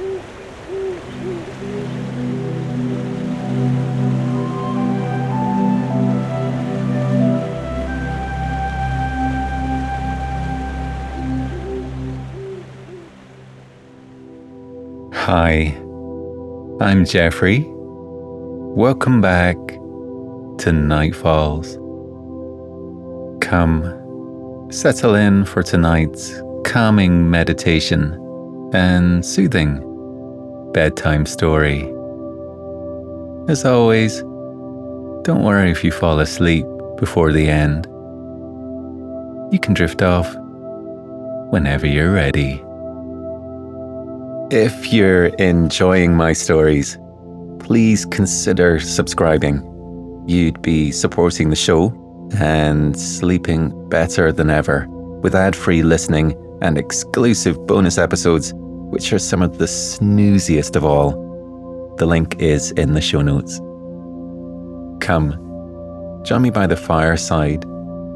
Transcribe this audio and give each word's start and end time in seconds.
Hi, 0.00 0.06
I'm 16.80 17.04
Geoffrey. 17.04 17.66
Welcome 17.68 19.20
back 19.20 19.56
to 19.56 20.70
Nightfalls. 20.70 21.76
Come, 23.42 23.82
settle 24.72 25.14
in 25.14 25.44
for 25.44 25.62
tonight's 25.62 26.40
calming 26.64 27.30
meditation 27.30 28.14
and 28.72 29.26
soothing 29.26 29.89
bedtime 30.72 31.26
story. 31.26 31.82
As 33.48 33.64
always, 33.64 34.20
don't 35.22 35.42
worry 35.42 35.70
if 35.70 35.82
you 35.82 35.90
fall 35.90 36.20
asleep 36.20 36.64
before 36.96 37.32
the 37.32 37.48
end. 37.48 37.86
You 39.52 39.58
can 39.58 39.74
drift 39.74 40.02
off 40.02 40.32
whenever 41.50 41.86
you're 41.86 42.12
ready. 42.12 42.62
If 44.52 44.92
you're 44.92 45.26
enjoying 45.38 46.14
my 46.16 46.32
stories, 46.32 46.98
please 47.58 48.04
consider 48.06 48.80
subscribing. 48.80 49.66
You'd 50.26 50.62
be 50.62 50.92
supporting 50.92 51.50
the 51.50 51.56
show 51.56 51.92
and 52.38 52.98
sleeping 52.98 53.88
better 53.88 54.32
than 54.32 54.50
ever 54.50 54.86
with 55.22 55.34
ad 55.34 55.56
free 55.56 55.82
listening 55.82 56.34
and 56.62 56.78
exclusive 56.78 57.66
bonus 57.66 57.98
episodes, 57.98 58.52
which 58.90 59.12
are 59.12 59.18
some 59.18 59.42
of 59.42 59.58
the 59.58 59.66
snooziest 59.66 60.76
of 60.76 60.84
all. 60.84 61.12
The 61.98 62.06
link 62.06 62.40
is 62.40 62.72
in 62.72 62.92
the 62.94 63.00
show 63.00 63.22
notes. 63.22 63.58
Come, 65.04 65.32
join 66.24 66.42
me 66.42 66.50
by 66.50 66.66
the 66.66 66.76
fireside 66.76 67.64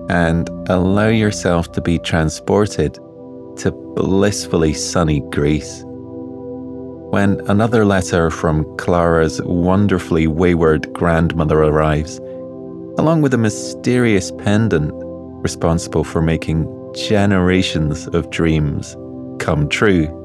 and 0.09 0.49
allow 0.69 1.09
yourself 1.09 1.73
to 1.73 1.81
be 1.81 1.99
transported 1.99 2.95
to 3.57 3.71
blissfully 3.97 4.75
sunny 4.75 5.21
Greece 5.31 5.83
when 7.15 7.41
another 7.49 7.85
letter 7.85 8.29
from 8.29 8.65
Clara's 8.77 9.41
wonderfully 9.43 10.27
wayward 10.27 10.93
grandmother 10.93 11.63
arrives, 11.63 12.19
along 12.99 13.23
with 13.23 13.33
a 13.33 13.39
mysterious 13.39 14.33
pendant 14.33 14.91
responsible 15.45 16.03
for 16.03 16.21
making 16.21 16.67
generations 16.95 18.09
of 18.09 18.31
dreams 18.31 18.97
come 19.39 19.69
true. 19.69 20.24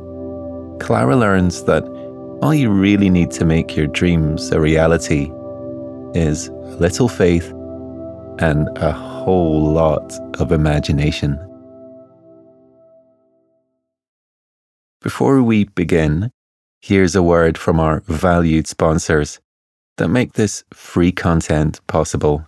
Clara 0.80 1.16
learns 1.16 1.64
that 1.66 1.84
all 2.42 2.54
you 2.54 2.70
really 2.70 3.10
need 3.10 3.32
to 3.32 3.46
make 3.46 3.76
your 3.76 3.88
dreams 3.88 4.52
a 4.52 4.60
reality 4.60 5.32
is 6.14 6.48
a 6.48 6.78
little 6.80 7.10
faith 7.10 7.52
and 8.40 8.70
a 8.78 8.92
whole 8.92 9.72
lot 9.72 10.14
of 10.40 10.52
imagination. 10.52 11.38
Before 15.02 15.42
we 15.42 15.66
begin, 15.66 16.32
Here's 16.82 17.14
a 17.14 17.22
word 17.22 17.58
from 17.58 17.78
our 17.78 18.00
valued 18.08 18.66
sponsors 18.66 19.42
that 19.98 20.08
make 20.08 20.34
this 20.34 20.64
free 20.74 21.12
content 21.12 21.86
possible. 21.88 22.48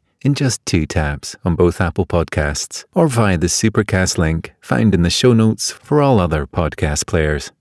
in 0.23 0.33
just 0.33 0.65
two 0.65 0.85
taps 0.85 1.35
on 1.43 1.55
both 1.55 1.81
Apple 1.81 2.05
Podcasts 2.05 2.85
or 2.93 3.07
via 3.07 3.37
the 3.37 3.47
Supercast 3.47 4.17
link 4.17 4.53
found 4.61 4.93
in 4.93 5.01
the 5.01 5.09
show 5.09 5.33
notes 5.33 5.71
for 5.71 6.01
all 6.01 6.19
other 6.19 6.45
podcast 6.45 7.07
players. 7.07 7.51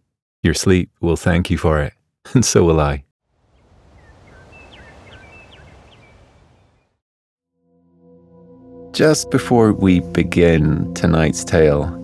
Your 0.43 0.54
sleep 0.54 0.91
will 1.00 1.16
thank 1.16 1.50
you 1.50 1.59
for 1.59 1.81
it, 1.81 1.94
and 2.34 2.44
so 2.44 2.65
will 2.65 2.81
I. 2.81 3.04
Just 8.92 9.31
before 9.31 9.72
we 9.72 10.00
begin 10.00 10.92
tonight's 10.94 11.44
tale, 11.44 11.97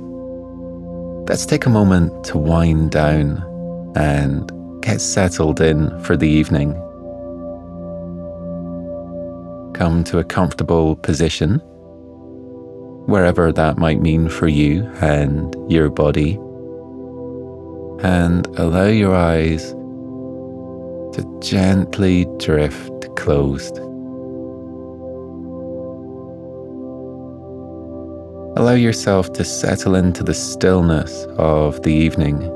let's 1.28 1.44
take 1.44 1.66
a 1.66 1.70
moment 1.70 2.24
to 2.24 2.38
wind 2.38 2.92
down 2.92 3.42
and 3.96 4.52
get 4.82 5.00
settled 5.00 5.60
in 5.60 5.98
for 6.04 6.16
the 6.16 6.28
evening 6.28 6.80
come 9.76 10.02
to 10.02 10.18
a 10.18 10.24
comfortable 10.24 10.96
position, 10.96 11.58
wherever 13.06 13.52
that 13.52 13.76
might 13.76 14.00
mean 14.00 14.26
for 14.26 14.48
you 14.48 14.82
and 15.02 15.54
your 15.70 15.90
body, 15.90 16.32
and 18.02 18.46
allow 18.58 18.86
your 18.86 19.14
eyes 19.14 19.72
to 21.12 21.40
gently 21.42 22.24
drift 22.38 23.14
closed. 23.16 23.76
Allow 28.58 28.72
yourself 28.72 29.30
to 29.34 29.44
settle 29.44 29.94
into 29.94 30.24
the 30.24 30.32
stillness 30.32 31.26
of 31.36 31.82
the 31.82 31.92
evening 31.92 32.50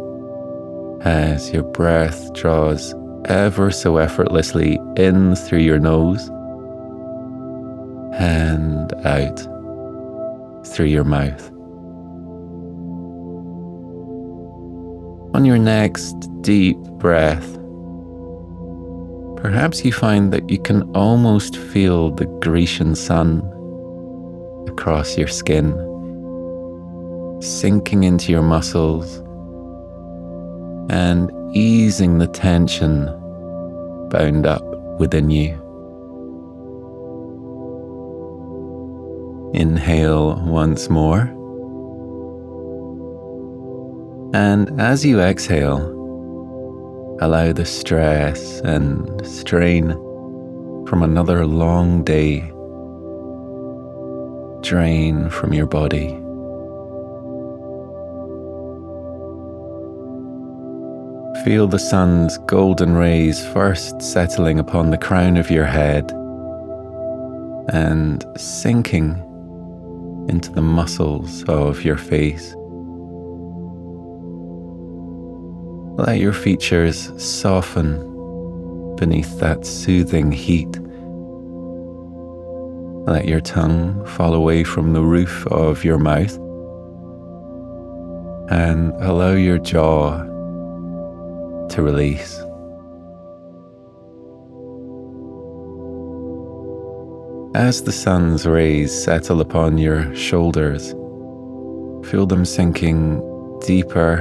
as 1.02 1.52
your 1.52 1.64
breath 1.64 2.32
draws 2.32 2.94
ever 3.26 3.70
so 3.70 3.98
effortlessly 3.98 4.78
in 4.97 5.37
through 5.37 5.58
your 5.58 5.78
nose 5.78 6.31
and 8.20 8.92
out 9.06 9.41
through 10.66 10.86
your 10.86 11.04
mouth. 11.04 11.50
On 15.34 15.44
your 15.44 15.58
next 15.58 16.14
deep 16.42 16.78
breath, 16.98 17.54
perhaps 19.41 19.84
you 19.84 19.92
find 19.92 20.32
that 20.34 20.50
you 20.50 20.58
can 20.58 20.82
almost 20.94 21.56
feel 21.56 22.10
the 22.10 22.26
Grecian 22.42 22.94
sun 22.94 23.38
across 24.69 25.16
your 25.16 25.28
skin, 25.28 25.72
sinking 27.41 28.04
into 28.04 28.32
your 28.32 28.42
muscles 28.42 29.17
and 30.90 31.31
easing 31.56 32.19
the 32.19 32.26
tension 32.26 33.06
bound 34.11 34.44
up 34.44 34.62
within 34.99 35.31
you. 35.31 35.69
Inhale 39.52 40.41
once 40.47 40.88
more. 40.88 41.23
And 44.32 44.81
as 44.81 45.05
you 45.05 45.20
exhale, 45.20 45.81
allow 47.20 47.52
the 47.52 47.67
stress 47.67 48.61
and 48.61 49.26
strain 49.26 49.91
from 50.87 51.02
another 51.02 51.47
long 51.47 52.05
day 52.05 52.41
drain 54.62 55.31
from 55.31 55.53
your 55.53 55.67
body. 55.67 56.08
Feel 61.44 61.67
the 61.67 61.79
sun's 61.79 62.38
golden 62.46 62.94
rays 62.94 63.44
first 63.49 64.00
settling 64.03 64.58
upon 64.58 64.91
the 64.91 64.99
crown 64.99 65.37
of 65.37 65.50
your 65.50 65.64
head 65.64 66.11
and 67.73 68.25
sinking 68.37 69.25
into 70.31 70.53
the 70.53 70.62
muscles 70.62 71.44
of 71.49 71.85
your 71.85 71.97
face. 71.97 72.55
Let 75.99 76.19
your 76.19 76.32
features 76.32 77.12
soften 77.23 77.99
beneath 78.94 79.41
that 79.41 79.67
soothing 79.67 80.31
heat. 80.31 80.79
Let 83.06 83.27
your 83.27 83.41
tongue 83.41 84.06
fall 84.06 84.35
away 84.35 84.62
from 84.62 84.93
the 84.93 85.03
roof 85.03 85.47
of 85.49 85.85
your 85.85 85.99
mouth 85.99 86.37
and 88.50 88.93
allow 89.03 89.32
your 89.32 89.59
jaw 89.59 90.23
to 91.71 91.82
release. 91.82 92.41
As 97.55 97.82
the 97.82 97.91
sun's 97.91 98.47
rays 98.47 98.93
settle 99.02 99.41
upon 99.41 99.76
your 99.76 100.14
shoulders, 100.14 100.93
feel 102.08 102.25
them 102.25 102.44
sinking 102.44 103.20
deeper 103.67 104.20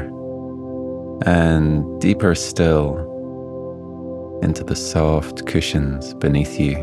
and 1.27 2.01
deeper 2.01 2.33
still 2.33 2.97
into 4.41 4.63
the 4.63 4.75
soft 4.75 5.45
cushions 5.45 6.15
beneath 6.15 6.59
you. 6.59 6.73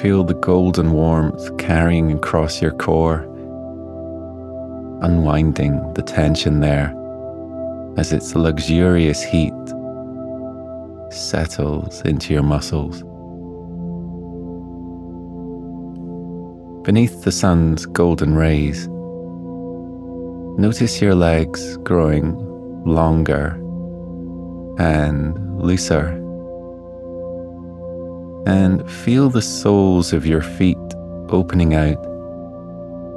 Feel 0.00 0.22
the 0.22 0.38
golden 0.40 0.92
warmth 0.92 1.58
carrying 1.58 2.12
across 2.12 2.62
your 2.62 2.72
core, 2.76 3.22
unwinding 5.02 5.94
the 5.94 6.02
tension 6.02 6.60
there 6.60 6.94
as 7.96 8.12
its 8.12 8.36
luxurious 8.36 9.20
heat 9.20 9.52
settles 11.14 12.00
into 12.02 12.32
your 12.32 12.42
muscles. 12.42 13.02
Beneath 16.84 17.22
the 17.22 17.32
sun's 17.32 17.86
golden 17.86 18.34
rays, 18.34 18.88
notice 20.58 21.00
your 21.00 21.14
legs 21.14 21.78
growing 21.78 22.34
longer 22.84 23.58
and 24.78 25.58
looser. 25.60 26.08
And 28.46 28.90
feel 28.90 29.30
the 29.30 29.40
soles 29.40 30.12
of 30.12 30.26
your 30.26 30.42
feet 30.42 30.76
opening 31.30 31.74
out 31.74 32.04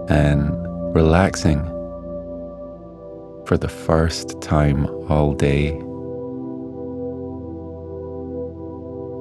and 0.10 0.50
relaxing 0.96 1.62
for 3.46 3.58
the 3.58 3.70
first 3.70 4.40
time 4.42 4.88
all 5.10 5.34
day. 5.34 5.78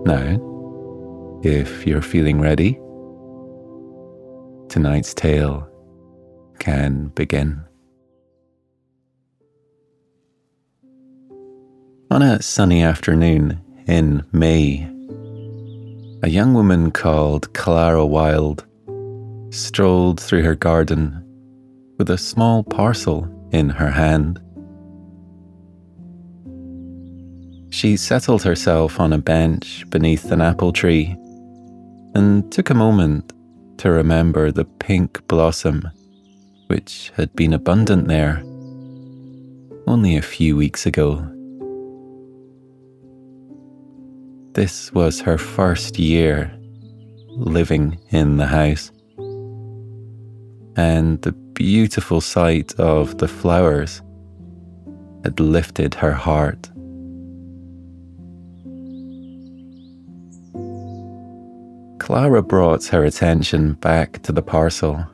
Now, 0.07 1.41
if 1.43 1.85
you're 1.85 2.01
feeling 2.01 2.41
ready, 2.41 2.75
tonight's 4.69 5.13
tale 5.13 5.69
can 6.61 7.09
begin. 7.09 7.61
On 12.13 12.23
a 12.23 12.41
sunny 12.41 12.85
afternoon 12.85 13.61
in 13.89 14.25
May, 14.31 14.89
a 16.23 16.29
young 16.29 16.55
woman 16.55 16.93
called 16.93 17.53
Clara 17.55 18.07
Wilde 18.07 18.65
strolled 19.51 20.21
through 20.21 20.45
her 20.45 20.55
garden 20.55 21.21
with 21.99 22.11
a 22.11 22.19
small 22.19 22.63
parcel 22.63 23.29
in 23.51 23.71
her 23.71 23.91
hand. 23.91 24.41
She 27.77 27.99
settled 27.99 28.43
herself 28.43 28.99
on 28.99 29.13
a 29.13 29.19
bench 29.19 29.85
beneath 29.91 30.33
an 30.33 30.41
apple 30.41 30.73
tree 30.73 31.15
and 32.15 32.51
took 32.51 32.71
a 32.71 32.75
moment 32.75 33.35
to 33.77 33.91
remember 33.91 34.51
the 34.51 34.65
pink 34.65 35.21
blossom 35.29 35.87
which 36.69 37.13
had 37.17 37.37
been 37.37 37.53
abundant 37.53 38.09
there 38.09 38.43
only 39.87 40.17
a 40.17 40.23
few 40.23 40.57
weeks 40.57 40.87
ago. 40.87 41.19
This 44.55 44.91
was 44.95 45.21
her 45.21 45.37
first 45.37 45.99
year 45.99 46.51
living 47.29 48.01
in 48.09 48.39
the 48.39 48.47
house. 48.47 48.91
And 50.79 51.21
the 51.21 51.33
beautiful 51.53 52.23
sight 52.23 52.73
of 52.81 53.19
the 53.19 53.29
flowers 53.29 54.01
had 55.25 55.39
lifted 55.41 55.93
her 55.97 56.13
heart. 56.13 56.71
Clara 62.07 62.41
brought 62.41 62.85
her 62.85 63.03
attention 63.03 63.73
back 63.73 64.23
to 64.23 64.31
the 64.31 64.41
parcel 64.41 65.05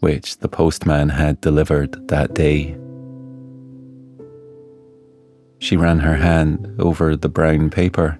which 0.00 0.38
the 0.38 0.48
postman 0.48 1.10
had 1.10 1.38
delivered 1.42 2.08
that 2.08 2.32
day. 2.32 2.74
She 5.58 5.76
ran 5.76 5.98
her 5.98 6.16
hand 6.16 6.76
over 6.78 7.14
the 7.14 7.28
brown 7.28 7.68
paper 7.68 8.18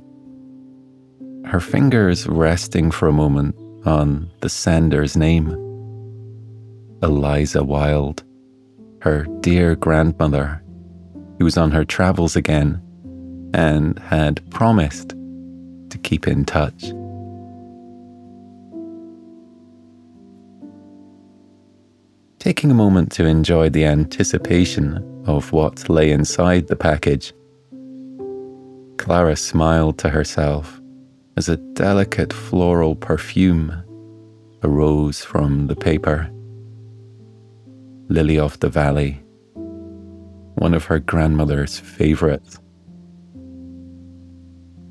her 1.47 1.61
fingers 1.61 2.27
resting 2.27 2.91
for 2.91 3.09
a 3.09 3.13
moment 3.13 3.57
on 3.87 4.31
the 4.41 4.51
sender's 4.51 5.17
name 5.17 5.49
Eliza 7.03 7.65
Wilde, 7.65 8.23
her 9.01 9.27
dear 9.41 9.77
grandmother, 9.77 10.63
who 11.39 11.47
was 11.47 11.57
on 11.57 11.71
her 11.71 11.87
travels 11.87 12.37
again 12.37 12.83
and 13.55 13.99
had 13.99 14.43
promised 14.51 15.15
to 15.89 15.97
keep 16.03 16.29
in 16.29 16.45
touch. 16.45 16.93
Taking 22.45 22.71
a 22.71 22.75
moment 22.75 23.11
to 23.13 23.25
enjoy 23.25 23.71
the 23.71 23.87
anticipation 23.87 25.25
of 25.27 25.51
what 25.53 25.89
lay 25.89 26.11
inside 26.11 26.67
the 26.67 26.77
package, 26.77 27.33
Clara 28.99 29.35
smiled 29.35 29.97
to 30.01 30.11
herself 30.11 30.79
as 31.39 31.49
a 31.49 31.57
delicate 31.57 32.35
floral 32.35 32.97
perfume 32.97 33.73
arose 34.63 35.25
from 35.25 35.69
the 35.69 35.75
paper. 35.75 36.31
Lily 38.11 38.39
of 38.39 38.61
the 38.61 38.69
Valley, 38.69 39.23
one 40.57 40.75
of 40.75 40.85
her 40.85 40.99
grandmother's 40.99 41.79
favourites. 41.79 42.59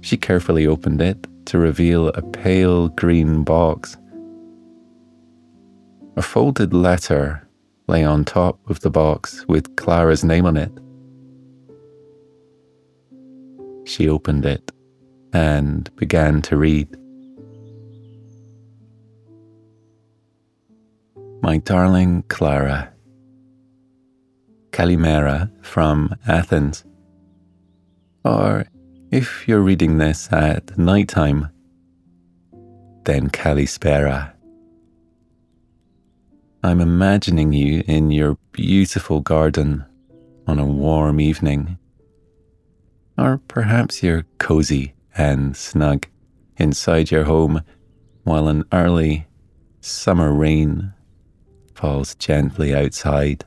She 0.02 0.18
carefully 0.18 0.66
opened 0.66 1.04
it 1.04 1.28
to 1.46 1.60
reveal 1.60 2.08
a 2.08 2.24
pale 2.24 2.88
green 2.88 3.44
box. 3.44 3.96
A 6.16 6.22
folded 6.22 6.74
letter 6.74 7.48
lay 7.88 8.04
on 8.04 8.24
top 8.24 8.60
of 8.70 8.82
the 8.82 8.92
box 8.92 9.46
with 9.48 9.76
Clara's 9.76 10.24
name 10.24 10.46
on 10.46 10.58
it. 10.58 10.72
She 13.86 14.08
opened 14.08 14.46
it 14.46 14.72
and 15.34 15.90
began 15.96 16.42
to 16.44 16.58
read. 16.58 16.88
My 21.42 21.58
darling 21.58 22.24
Clara, 22.28 22.94
Kalimera 24.70 25.50
from 25.66 26.16
Athens. 26.28 26.86
Or 28.24 28.66
if 29.12 29.48
you're 29.48 29.62
reading 29.62 29.98
this 29.98 30.32
at 30.32 30.78
night 30.78 31.10
time, 31.10 31.50
then 33.04 33.30
Kalispera. 33.30 34.33
I'm 36.66 36.80
imagining 36.80 37.52
you 37.52 37.84
in 37.88 38.10
your 38.10 38.38
beautiful 38.54 39.20
garden 39.20 39.84
on 40.48 40.60
a 40.60 40.66
warm 40.66 41.20
evening. 41.20 41.78
Or 43.18 43.42
perhaps 43.50 44.02
you're 44.02 44.26
cozy 44.38 44.94
and 45.18 45.58
snug 45.58 46.08
inside 46.56 47.12
your 47.12 47.26
home 47.26 47.64
while 48.24 48.48
an 48.48 48.64
early 48.72 49.28
summer 49.82 50.32
rain 50.32 50.94
falls 51.76 52.16
gently 52.16 52.74
outside. 52.74 53.44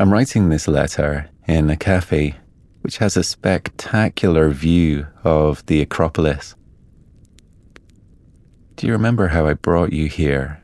I'm 0.00 0.12
writing 0.12 0.48
this 0.48 0.66
letter 0.66 1.30
in 1.46 1.70
a 1.70 1.76
cafe 1.76 2.34
which 2.80 2.98
has 2.98 3.16
a 3.16 3.22
spectacular 3.22 4.50
view 4.50 5.06
of 5.22 5.64
the 5.66 5.80
Acropolis. 5.80 6.56
Do 8.78 8.86
you 8.86 8.92
remember 8.92 9.26
how 9.26 9.44
I 9.44 9.54
brought 9.54 9.92
you 9.92 10.06
here 10.06 10.62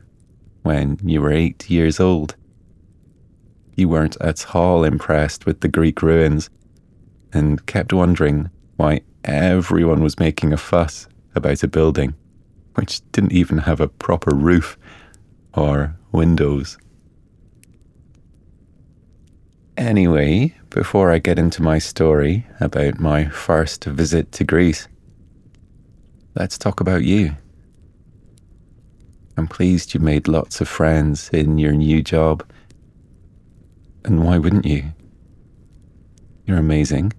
when 0.63 0.97
you 1.03 1.21
were 1.21 1.33
eight 1.33 1.69
years 1.69 1.99
old? 1.99 2.37
You 3.75 3.89
weren't 3.89 4.15
at 4.21 4.55
all 4.55 4.85
impressed 4.85 5.45
with 5.45 5.59
the 5.59 5.67
Greek 5.67 6.01
ruins 6.01 6.49
and 7.33 7.65
kept 7.65 7.91
wondering 7.91 8.49
why 8.77 9.01
everyone 9.25 10.01
was 10.01 10.17
making 10.17 10.53
a 10.53 10.57
fuss 10.57 11.09
about 11.35 11.61
a 11.61 11.67
building 11.67 12.15
which 12.75 13.01
didn't 13.11 13.33
even 13.33 13.57
have 13.57 13.81
a 13.81 13.89
proper 13.89 14.33
roof 14.33 14.77
or 15.53 15.93
windows. 16.13 16.77
Anyway, 19.75 20.55
before 20.69 21.11
I 21.11 21.17
get 21.17 21.37
into 21.37 21.61
my 21.61 21.79
story 21.79 22.47
about 22.61 22.97
my 22.97 23.25
first 23.25 23.83
visit 23.83 24.31
to 24.31 24.45
Greece, 24.45 24.87
let's 26.33 26.57
talk 26.57 26.79
about 26.79 27.03
you. 27.03 27.35
I'm 29.37 29.47
pleased 29.47 29.93
you 29.93 29.99
made 29.99 30.27
lots 30.27 30.61
of 30.61 30.67
friends 30.67 31.29
in 31.29 31.57
your 31.57 31.73
new 31.73 32.01
job. 32.01 32.43
And 34.03 34.23
why 34.23 34.37
wouldn't 34.37 34.65
you? 34.65 34.93
You're 36.45 36.57
amazing 36.57 37.13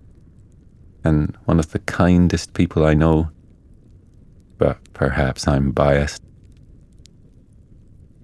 and 1.06 1.36
one 1.44 1.58
of 1.58 1.70
the 1.70 1.78
kindest 1.80 2.54
people 2.54 2.84
I 2.84 2.94
know. 2.94 3.30
But 4.58 4.78
perhaps 4.92 5.46
I'm 5.46 5.70
biased. 5.70 6.22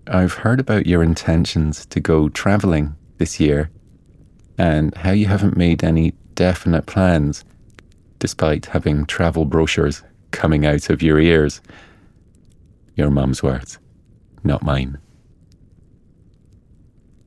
I've 0.08 0.32
heard 0.32 0.58
about 0.60 0.86
your 0.86 1.02
intentions 1.02 1.86
to 1.86 2.00
go 2.00 2.28
travelling 2.28 2.96
this 3.18 3.38
year 3.38 3.70
and 4.58 4.94
how 4.96 5.12
you 5.12 5.26
haven't 5.26 5.56
made 5.56 5.84
any 5.84 6.12
definite 6.34 6.86
plans 6.86 7.44
despite 8.18 8.66
having 8.66 9.06
travel 9.06 9.44
brochures 9.44 10.02
coming 10.30 10.66
out 10.66 10.90
of 10.90 11.02
your 11.02 11.20
ears. 11.20 11.60
Your 12.96 13.10
mum's 13.10 13.42
words, 13.42 13.78
not 14.44 14.62
mine. 14.62 14.98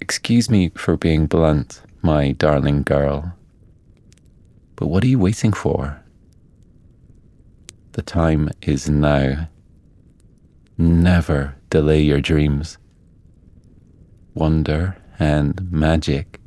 Excuse 0.02 0.50
me 0.50 0.70
for 0.76 0.98
being 0.98 1.26
blunt, 1.26 1.82
my 2.02 2.32
darling 2.32 2.84
girl. 2.84 3.34
But 4.76 4.88
what 4.88 5.04
are 5.04 5.08
you 5.08 5.20
waiting 5.20 5.54
for? 5.54 6.02
The 7.94 8.02
time 8.02 8.50
is 8.62 8.90
now. 8.90 9.48
Never 10.78 11.56
delay 11.70 12.02
your 12.02 12.20
dreams. 12.20 12.78
Wonder 14.34 14.98
and 15.18 15.72
magic 15.72 16.42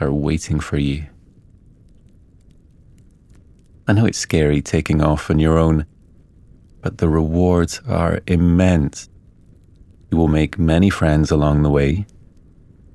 are 0.00 0.12
waiting 0.12 0.58
for 0.58 0.78
you. 0.78 1.06
I 3.86 3.92
know 3.92 4.06
it's 4.06 4.18
scary 4.18 4.62
taking 4.62 5.02
off 5.02 5.30
on 5.30 5.38
your 5.38 5.58
own, 5.58 5.86
but 6.80 6.98
the 6.98 7.08
rewards 7.08 7.80
are 7.86 8.20
immense. 8.26 9.08
You 10.10 10.18
will 10.18 10.28
make 10.28 10.58
many 10.58 10.90
friends 10.90 11.30
along 11.30 11.62
the 11.62 11.70
way, 11.70 12.06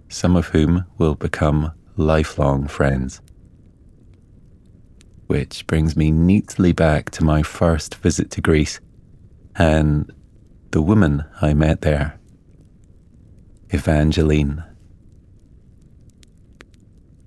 some 0.09 0.35
of 0.35 0.47
whom 0.47 0.85
will 0.97 1.15
become 1.15 1.71
lifelong 1.95 2.67
friends. 2.67 3.21
Which 5.27 5.65
brings 5.67 5.95
me 5.95 6.11
neatly 6.11 6.71
back 6.71 7.11
to 7.11 7.23
my 7.23 7.43
first 7.43 7.95
visit 7.95 8.31
to 8.31 8.41
Greece 8.41 8.79
and 9.55 10.11
the 10.71 10.81
woman 10.81 11.23
I 11.41 11.53
met 11.53 11.81
there, 11.81 12.19
Evangeline. 13.69 14.63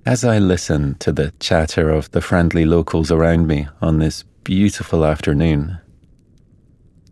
As 0.04 0.24
I 0.24 0.38
listen 0.38 0.96
to 0.98 1.12
the 1.12 1.32
chatter 1.40 1.90
of 1.90 2.10
the 2.10 2.20
friendly 2.20 2.64
locals 2.64 3.10
around 3.10 3.46
me 3.46 3.68
on 3.80 3.98
this 3.98 4.24
beautiful 4.44 5.04
afternoon, 5.04 5.78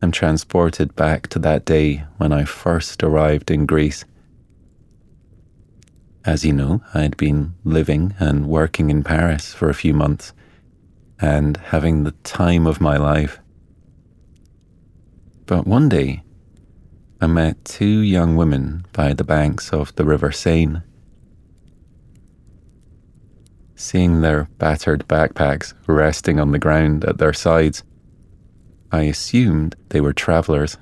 I'm 0.04 0.12
transported 0.12 0.94
back 0.96 1.28
to 1.28 1.38
that 1.38 1.64
day 1.64 2.04
when 2.18 2.30
I 2.30 2.44
first 2.44 3.02
arrived 3.02 3.50
in 3.50 3.64
Greece. 3.64 4.04
As 6.26 6.44
you 6.44 6.52
know, 6.52 6.82
I'd 6.92 7.16
been 7.16 7.54
living 7.64 8.14
and 8.18 8.46
working 8.46 8.90
in 8.90 9.02
Paris 9.02 9.54
for 9.54 9.70
a 9.70 9.74
few 9.74 9.94
months 9.94 10.34
and 11.18 11.56
having 11.56 12.04
the 12.04 12.10
time 12.22 12.66
of 12.66 12.82
my 12.82 12.98
life. 12.98 13.40
But 15.46 15.66
one 15.66 15.88
day, 15.88 16.22
I 17.22 17.26
met 17.26 17.64
two 17.64 18.00
young 18.00 18.36
women 18.36 18.84
by 18.92 19.14
the 19.14 19.24
banks 19.24 19.72
of 19.72 19.96
the 19.96 20.04
River 20.04 20.32
Seine 20.32 20.82
Seeing 23.74 24.20
their 24.20 24.50
battered 24.58 25.08
backpacks 25.08 25.72
resting 25.86 26.38
on 26.38 26.52
the 26.52 26.58
ground 26.58 27.06
at 27.06 27.16
their 27.16 27.32
sides, 27.32 27.84
I 28.94 29.02
assumed 29.02 29.74
they 29.88 30.00
were 30.00 30.12
travellers 30.12 30.76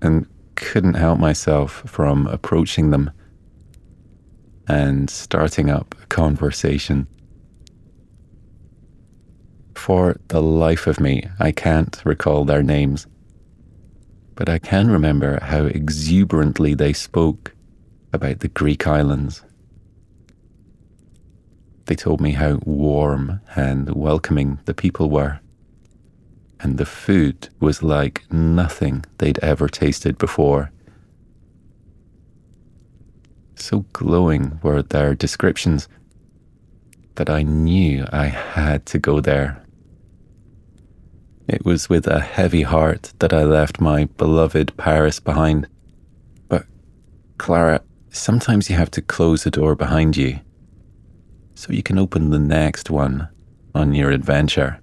and 0.00 0.26
couldn't 0.54 0.94
help 0.94 1.18
myself 1.18 1.82
from 1.84 2.26
approaching 2.26 2.90
them 2.90 3.10
and 4.66 5.10
starting 5.10 5.68
up 5.68 5.94
a 6.02 6.06
conversation. 6.06 7.06
For 9.74 10.16
the 10.28 10.40
life 10.40 10.86
of 10.86 11.00
me, 11.00 11.28
I 11.38 11.52
can't 11.52 12.00
recall 12.02 12.46
their 12.46 12.62
names, 12.62 13.06
but 14.34 14.48
I 14.48 14.58
can 14.58 14.90
remember 14.90 15.38
how 15.42 15.66
exuberantly 15.66 16.72
they 16.72 16.94
spoke 16.94 17.54
about 18.14 18.40
the 18.40 18.48
Greek 18.48 18.86
islands 18.86 19.44
they 21.88 21.94
told 21.94 22.20
me 22.20 22.32
how 22.32 22.58
warm 22.64 23.40
and 23.56 23.94
welcoming 23.94 24.58
the 24.66 24.74
people 24.74 25.10
were. 25.10 25.40
And 26.60 26.76
the 26.76 26.86
food 26.86 27.48
was 27.60 27.82
like 27.82 28.24
nothing 28.32 29.04
they'd 29.18 29.38
ever 29.38 29.68
tasted 29.68 30.18
before. 30.18 30.72
So 33.54 33.84
glowing 33.92 34.60
were 34.62 34.82
their 34.82 35.14
descriptions 35.14 35.88
that 37.16 37.28
I 37.28 37.42
knew 37.42 38.06
I 38.12 38.26
had 38.26 38.86
to 38.86 38.98
go 38.98 39.20
there. 39.20 39.62
It 41.48 41.64
was 41.64 41.88
with 41.88 42.06
a 42.06 42.20
heavy 42.20 42.62
heart 42.62 43.12
that 43.18 43.32
I 43.32 43.44
left 43.44 43.80
my 43.80 44.04
beloved 44.04 44.76
Paris 44.76 45.18
behind. 45.18 45.66
But, 46.48 46.66
Clara, 47.38 47.80
sometimes 48.10 48.68
you 48.68 48.76
have 48.76 48.90
to 48.92 49.02
close 49.02 49.44
the 49.44 49.50
door 49.50 49.74
behind 49.74 50.16
you 50.16 50.40
so 51.54 51.72
you 51.72 51.82
can 51.82 51.98
open 51.98 52.30
the 52.30 52.38
next 52.38 52.90
one 52.90 53.28
on 53.74 53.92
your 53.94 54.10
adventure. 54.10 54.80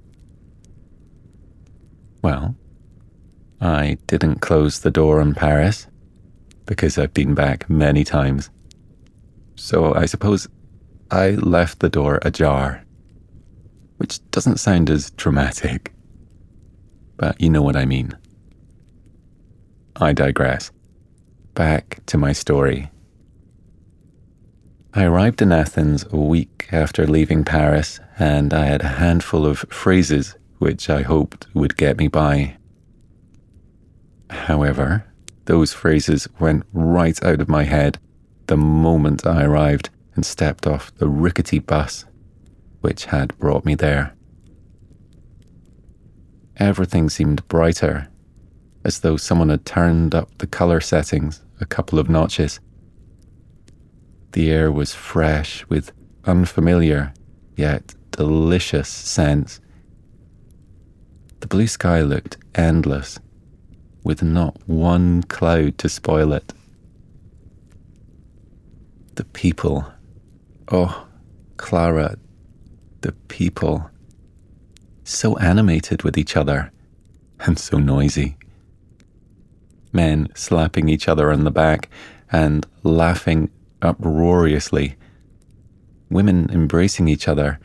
Well, 2.26 2.56
I 3.62 4.00
didn't 4.08 4.42
close 4.42 4.80
the 4.80 4.90
door 4.90 5.22
on 5.22 5.36
Paris 5.36 5.86
because 6.66 6.98
I've 6.98 7.14
been 7.14 7.36
back 7.36 7.70
many 7.70 8.04
times. 8.04 8.50
So 9.54 9.94
I 9.94 10.08
suppose 10.08 10.48
I 11.12 11.36
left 11.36 11.82
the 11.82 11.90
door 11.98 12.18
ajar, 12.24 12.84
which 13.98 14.20
doesn't 14.32 14.60
sound 14.60 14.90
as 14.90 15.12
dramatic, 15.12 15.94
but 17.16 17.40
you 17.40 17.52
know 17.52 17.62
what 17.62 17.76
I 17.76 17.86
mean. 17.86 18.18
I 19.96 20.12
digress. 20.12 20.72
Back 21.54 22.00
to 22.08 22.18
my 22.18 22.34
story. 22.34 22.90
I 24.96 25.04
arrived 25.04 25.44
in 25.44 25.52
Athens 25.52 26.08
a 26.10 26.18
week 26.18 26.70
after 26.72 27.06
leaving 27.06 27.44
Paris, 27.44 28.00
and 28.18 28.52
I 28.52 28.66
had 28.66 28.82
a 28.82 28.98
handful 28.98 29.46
of 29.46 29.60
phrases 29.70 30.36
which 30.58 30.90
I 30.90 31.02
hoped 31.02 31.48
would 31.54 31.78
get 31.78 31.98
me 31.98 32.08
by. 32.08 32.58
However, 34.30 35.06
those 35.46 35.74
phrases 35.74 36.28
went 36.40 36.64
right 36.74 37.22
out 37.24 37.42
of 37.42 37.50
my 37.50 37.64
head 37.64 38.00
the 38.48 38.58
moment 38.58 39.26
I 39.26 39.44
arrived 39.44 39.90
and 40.16 40.26
stepped 40.26 40.66
off 40.66 40.94
the 40.96 41.08
rickety 41.08 41.60
bus 41.60 42.06
which 42.86 43.06
had 43.06 43.36
brought 43.40 43.66
me 43.66 43.74
there. 43.74 44.14
Everything 46.58 47.10
seemed 47.10 47.48
brighter, 47.48 48.10
as 48.84 49.00
though 49.00 49.18
someone 49.18 49.50
had 49.50 49.66
turned 49.66 50.14
up 50.14 50.38
the 50.38 50.46
colour 50.46 50.80
settings 50.80 51.42
a 51.60 51.66
couple 51.66 51.98
of 51.98 52.10
notches. 52.10 52.60
The 54.34 54.52
air 54.52 54.72
was 54.72 54.94
fresh 54.94 55.66
with 55.68 55.94
unfamiliar 56.26 57.12
yet 57.56 57.96
delicious 58.12 58.88
scents. 58.88 59.60
The 61.46 61.50
blue 61.58 61.68
sky 61.68 62.02
looked 62.02 62.38
endless, 62.56 63.20
with 64.04 64.24
not 64.24 64.58
one 64.68 65.22
cloud 65.22 65.78
to 65.78 65.88
spoil 65.88 66.34
it. 66.34 66.52
The 69.14 69.26
people. 69.26 69.86
Oh, 70.72 71.06
Clara, 71.58 72.18
the 73.02 73.12
people. 73.28 73.92
So 75.04 75.38
animated 75.38 76.02
with 76.02 76.18
each 76.18 76.36
other 76.36 76.72
and 77.42 77.60
so 77.60 77.78
noisy. 77.78 78.38
Men 79.94 80.30
slapping 80.34 80.90
each 80.90 81.08
other 81.08 81.32
on 81.32 81.44
the 81.44 81.52
back 81.52 81.92
and 82.32 82.66
laughing 82.82 83.52
uproariously, 83.84 84.96
women 86.10 86.50
embracing 86.52 87.08
each 87.08 87.28
other 87.28 87.60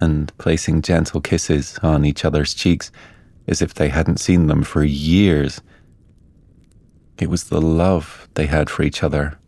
and 0.00 0.32
placing 0.38 0.82
gentle 0.82 1.20
kisses 1.20 1.80
on 1.82 2.04
each 2.04 2.24
other's 2.24 2.54
cheeks 2.54 2.92
as 3.46 3.62
if 3.62 3.74
they 3.74 3.88
hadn't 3.88 4.20
seen 4.20 4.46
them 4.46 4.62
for 4.62 4.84
years. 4.84 5.60
It 7.18 7.30
was 7.30 7.44
the 7.44 7.60
love 7.60 8.28
they 8.34 8.46
had 8.46 8.70
for 8.70 8.82
each 8.82 9.02
other 9.02 9.38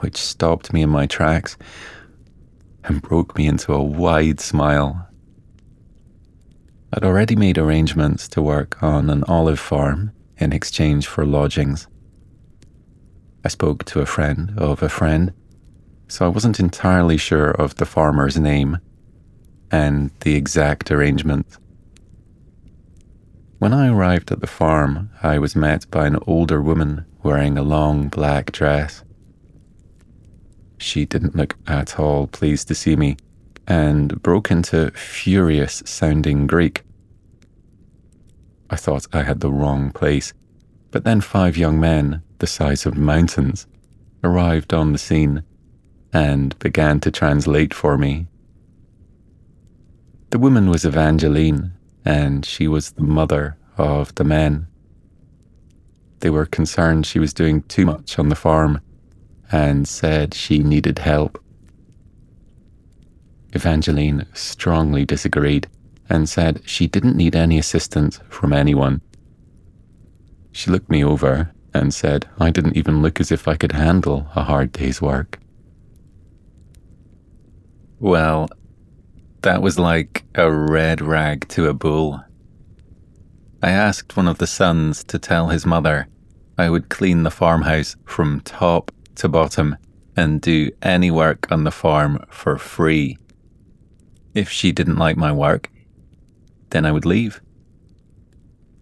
which 0.00 0.16
stopped 0.16 0.72
me 0.72 0.82
in 0.82 0.90
my 0.90 1.06
tracks 1.06 1.56
and 2.84 3.02
broke 3.02 3.36
me 3.36 3.46
into 3.46 3.72
a 3.72 3.82
wide 3.82 4.40
smile. 4.40 5.08
I'd 6.92 7.04
already 7.04 7.34
made 7.34 7.58
arrangements 7.58 8.28
to 8.28 8.42
work 8.42 8.82
on 8.82 9.10
an 9.10 9.24
olive 9.24 9.58
farm 9.58 10.12
in 10.38 10.52
exchange 10.52 11.06
for 11.06 11.24
lodgings. 11.24 11.88
I 13.44 13.48
spoke 13.48 13.84
to 13.86 14.00
a 14.00 14.06
friend 14.06 14.52
of 14.56 14.82
a 14.82 14.88
friend 14.88 15.32
so 16.08 16.24
I 16.24 16.28
wasn't 16.28 16.60
entirely 16.60 17.16
sure 17.16 17.50
of 17.50 17.76
the 17.76 17.86
farmer's 17.86 18.38
name 18.38 18.78
and 19.70 20.10
the 20.20 20.36
exact 20.36 20.90
arrangement. 20.90 21.58
When 23.58 23.72
I 23.72 23.88
arrived 23.88 24.30
at 24.30 24.40
the 24.40 24.46
farm, 24.46 25.10
I 25.22 25.38
was 25.38 25.56
met 25.56 25.90
by 25.90 26.06
an 26.06 26.18
older 26.26 26.60
woman 26.60 27.06
wearing 27.22 27.56
a 27.56 27.62
long 27.62 28.08
black 28.08 28.52
dress. 28.52 29.02
She 30.76 31.06
didn't 31.06 31.34
look 31.34 31.56
at 31.66 31.98
all 31.98 32.26
pleased 32.26 32.68
to 32.68 32.74
see 32.74 32.96
me 32.96 33.16
and 33.66 34.22
broke 34.22 34.50
into 34.50 34.90
furious 34.90 35.82
sounding 35.86 36.46
Greek. 36.46 36.82
I 38.68 38.76
thought 38.76 39.06
I 39.14 39.22
had 39.22 39.40
the 39.40 39.50
wrong 39.50 39.90
place, 39.90 40.34
but 40.90 41.04
then 41.04 41.22
five 41.22 41.56
young 41.56 41.80
men, 41.80 42.22
the 42.38 42.46
size 42.46 42.84
of 42.84 42.96
mountains, 42.98 43.66
arrived 44.22 44.74
on 44.74 44.92
the 44.92 44.98
scene 44.98 45.42
and 46.12 46.58
began 46.58 47.00
to 47.00 47.10
translate 47.10 47.72
for 47.72 47.96
me. 47.96 48.26
The 50.28 50.38
woman 50.38 50.68
was 50.68 50.84
Evangeline, 50.84 51.72
and 52.06 52.46
she 52.46 52.68
was 52.68 52.92
the 52.92 53.02
mother 53.02 53.56
of 53.76 54.14
the 54.14 54.24
men. 54.24 54.68
They 56.20 56.30
were 56.30 56.46
concerned 56.46 57.04
she 57.04 57.18
was 57.18 57.34
doing 57.34 57.62
too 57.64 57.84
much 57.84 58.18
on 58.18 58.28
the 58.28 58.36
farm 58.36 58.80
and 59.50 59.86
said 59.86 60.32
she 60.32 60.60
needed 60.60 61.00
help. 61.00 61.42
Evangeline 63.52 64.26
strongly 64.34 65.04
disagreed 65.04 65.66
and 66.08 66.28
said 66.28 66.62
she 66.64 66.86
didn't 66.86 67.16
need 67.16 67.34
any 67.34 67.58
assistance 67.58 68.20
from 68.28 68.52
anyone. 68.52 69.00
She 70.52 70.70
looked 70.70 70.88
me 70.88 71.04
over 71.04 71.50
and 71.74 71.92
said 71.92 72.28
I 72.38 72.50
didn't 72.50 72.76
even 72.76 73.02
look 73.02 73.20
as 73.20 73.32
if 73.32 73.48
I 73.48 73.56
could 73.56 73.72
handle 73.72 74.28
a 74.36 74.44
hard 74.44 74.70
day's 74.72 75.02
work. 75.02 75.40
Well, 77.98 78.48
that 79.42 79.62
was 79.62 79.78
like 79.78 80.24
a 80.34 80.50
red 80.50 81.00
rag 81.00 81.48
to 81.48 81.68
a 81.68 81.74
bull. 81.74 82.20
I 83.62 83.70
asked 83.70 84.16
one 84.16 84.28
of 84.28 84.38
the 84.38 84.46
sons 84.46 85.02
to 85.04 85.18
tell 85.18 85.48
his 85.48 85.66
mother 85.66 86.08
I 86.58 86.70
would 86.70 86.88
clean 86.88 87.22
the 87.22 87.30
farmhouse 87.30 87.96
from 88.04 88.40
top 88.40 88.90
to 89.16 89.28
bottom 89.28 89.76
and 90.16 90.40
do 90.40 90.70
any 90.82 91.10
work 91.10 91.46
on 91.50 91.64
the 91.64 91.70
farm 91.70 92.24
for 92.30 92.56
free. 92.56 93.18
If 94.34 94.50
she 94.50 94.72
didn't 94.72 94.96
like 94.96 95.16
my 95.16 95.32
work, 95.32 95.70
then 96.70 96.86
I 96.86 96.92
would 96.92 97.04
leave. 97.04 97.40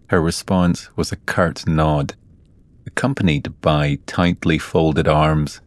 Her 0.07 0.21
response 0.21 0.89
was 0.95 1.11
a 1.11 1.17
curt 1.17 1.67
nod, 1.67 2.15
accompanied 2.85 3.59
by 3.61 3.99
tightly 4.05 4.57
folded 4.57 5.07
arms 5.07 5.61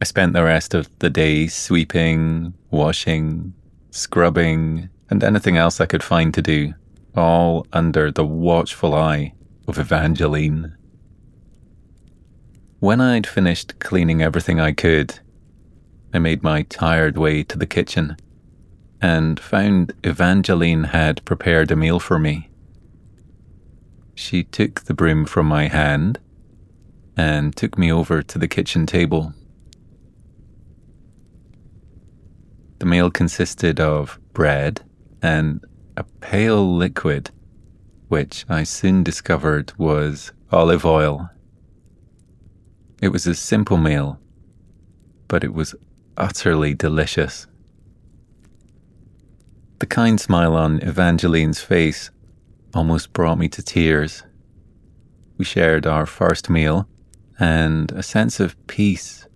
I 0.00 0.04
spent 0.04 0.32
the 0.32 0.44
rest 0.44 0.74
of 0.74 0.88
the 0.98 1.10
day 1.10 1.46
sweeping, 1.46 2.54
washing, 2.70 3.54
scrubbing, 3.90 4.88
and 5.08 5.22
anything 5.22 5.56
else 5.56 5.80
I 5.80 5.86
could 5.86 6.02
find 6.02 6.34
to 6.34 6.42
do, 6.42 6.74
all 7.16 7.66
under 7.72 8.10
the 8.10 8.26
watchful 8.26 8.94
eye 8.94 9.34
of 9.66 9.78
Evangeline. 9.78 10.76
When 12.80 13.00
I'd 13.00 13.26
finished 13.26 13.78
cleaning 13.78 14.20
everything 14.20 14.60
I 14.60 14.72
could, 14.72 15.18
I 16.12 16.18
made 16.18 16.42
my 16.42 16.62
tired 16.62 17.16
way 17.16 17.42
to 17.44 17.56
the 17.56 17.66
kitchen 17.66 18.16
and 19.00 19.38
found 19.38 19.92
Evangeline 20.02 20.84
had 20.84 21.24
prepared 21.24 21.70
a 21.70 21.76
meal 21.76 22.00
for 22.00 22.18
me. 22.18 22.48
She 24.14 24.44
took 24.44 24.82
the 24.82 24.94
broom 24.94 25.24
from 25.24 25.46
my 25.46 25.68
hand 25.68 26.20
and 27.16 27.54
took 27.54 27.76
me 27.76 27.92
over 27.92 28.22
to 28.22 28.38
the 28.38 28.48
kitchen 28.48 28.86
table. 28.86 29.34
The 32.84 32.90
meal 32.90 33.10
consisted 33.10 33.80
of 33.80 34.20
bread 34.34 34.82
and 35.22 35.64
a 35.96 36.04
pale 36.20 36.76
liquid, 36.76 37.30
which 38.08 38.44
I 38.46 38.64
soon 38.64 39.02
discovered 39.02 39.72
was 39.78 40.32
olive 40.52 40.84
oil. 40.84 41.30
It 43.00 43.08
was 43.08 43.26
a 43.26 43.34
simple 43.34 43.78
meal, 43.78 44.20
but 45.28 45.42
it 45.42 45.54
was 45.54 45.74
utterly 46.18 46.74
delicious. 46.74 47.46
The 49.78 49.86
kind 49.86 50.20
smile 50.20 50.54
on 50.54 50.86
Evangeline's 50.86 51.62
face 51.62 52.10
almost 52.74 53.14
brought 53.14 53.38
me 53.38 53.48
to 53.48 53.62
tears. 53.62 54.24
We 55.38 55.46
shared 55.46 55.86
our 55.86 56.04
first 56.04 56.50
meal, 56.50 56.86
and 57.38 57.90
a 57.92 58.02
sense 58.02 58.40
of 58.40 58.58
peace 58.66 59.26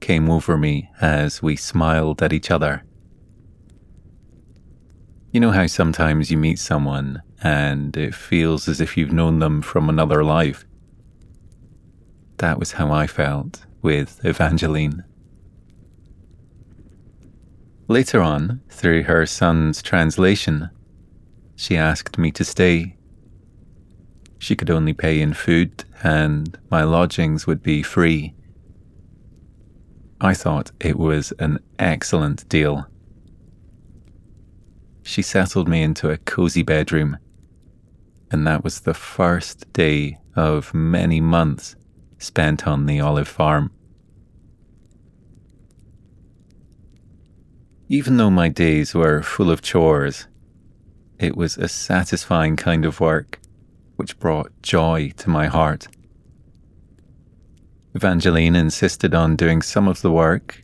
came 0.00 0.28
over 0.28 0.56
me 0.58 0.90
as 1.00 1.40
we 1.40 1.54
smiled 1.54 2.20
at 2.20 2.32
each 2.32 2.50
other. 2.50 2.82
You 5.36 5.40
know 5.40 5.50
how 5.50 5.66
sometimes 5.66 6.30
you 6.30 6.38
meet 6.38 6.58
someone 6.58 7.22
and 7.42 7.94
it 7.94 8.14
feels 8.14 8.68
as 8.68 8.80
if 8.80 8.96
you've 8.96 9.12
known 9.12 9.38
them 9.38 9.60
from 9.60 9.90
another 9.90 10.24
life? 10.24 10.64
That 12.38 12.58
was 12.58 12.72
how 12.72 12.90
I 12.90 13.06
felt 13.06 13.66
with 13.82 14.24
Evangeline. 14.24 15.04
Later 17.86 18.22
on, 18.22 18.62
through 18.70 19.02
her 19.02 19.26
son's 19.26 19.82
translation, 19.82 20.70
she 21.54 21.76
asked 21.76 22.16
me 22.16 22.30
to 22.30 22.42
stay. 22.42 22.96
She 24.38 24.56
could 24.56 24.70
only 24.70 24.94
pay 24.94 25.20
in 25.20 25.34
food, 25.34 25.84
and 26.02 26.58
my 26.70 26.82
lodgings 26.82 27.46
would 27.46 27.62
be 27.62 27.82
free. 27.82 28.32
I 30.18 30.32
thought 30.32 30.70
it 30.80 30.98
was 30.98 31.34
an 31.38 31.58
excellent 31.78 32.48
deal 32.48 32.86
she 35.06 35.22
settled 35.22 35.68
me 35.68 35.82
into 35.82 36.10
a 36.10 36.18
cozy 36.18 36.62
bedroom. 36.62 37.16
And 38.30 38.46
that 38.46 38.64
was 38.64 38.80
the 38.80 38.92
first 38.92 39.72
day 39.72 40.18
of 40.34 40.74
many 40.74 41.20
months 41.20 41.76
spent 42.18 42.66
on 42.66 42.86
the 42.86 43.00
olive 43.00 43.28
farm. 43.28 43.70
Even 47.88 48.16
though 48.16 48.30
my 48.30 48.48
days 48.48 48.94
were 48.94 49.22
full 49.22 49.50
of 49.50 49.62
chores, 49.62 50.26
it 51.20 51.36
was 51.36 51.56
a 51.56 51.68
satisfying 51.68 52.56
kind 52.56 52.84
of 52.84 52.98
work 52.98 53.38
which 53.94 54.18
brought 54.18 54.50
joy 54.60 55.12
to 55.18 55.30
my 55.30 55.46
heart. 55.46 55.86
Evangeline 57.94 58.56
insisted 58.56 59.14
on 59.14 59.36
doing 59.36 59.62
some 59.62 59.86
of 59.86 60.02
the 60.02 60.10
work, 60.10 60.62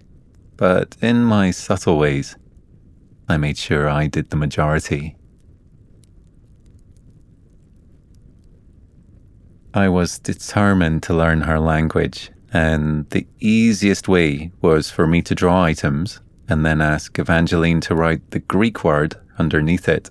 but 0.56 0.96
in 1.00 1.22
my 1.24 1.52
subtle 1.52 1.96
ways. 1.96 2.36
I 3.32 3.38
made 3.38 3.56
sure 3.56 3.88
I 3.88 4.08
did 4.08 4.28
the 4.28 4.36
majority. 4.36 5.16
I 9.72 9.88
was 9.88 10.18
determined 10.18 11.02
to 11.04 11.14
learn 11.14 11.40
her 11.40 11.58
language, 11.58 12.30
and 12.52 13.08
the 13.08 13.26
easiest 13.40 14.06
way 14.06 14.52
was 14.60 14.90
for 14.90 15.06
me 15.06 15.22
to 15.22 15.34
draw 15.34 15.62
items 15.62 16.20
and 16.46 16.66
then 16.66 16.82
ask 16.82 17.18
Evangeline 17.18 17.80
to 17.82 17.94
write 17.94 18.32
the 18.32 18.40
Greek 18.40 18.84
word 18.84 19.14
underneath 19.38 19.88
it. 19.88 20.10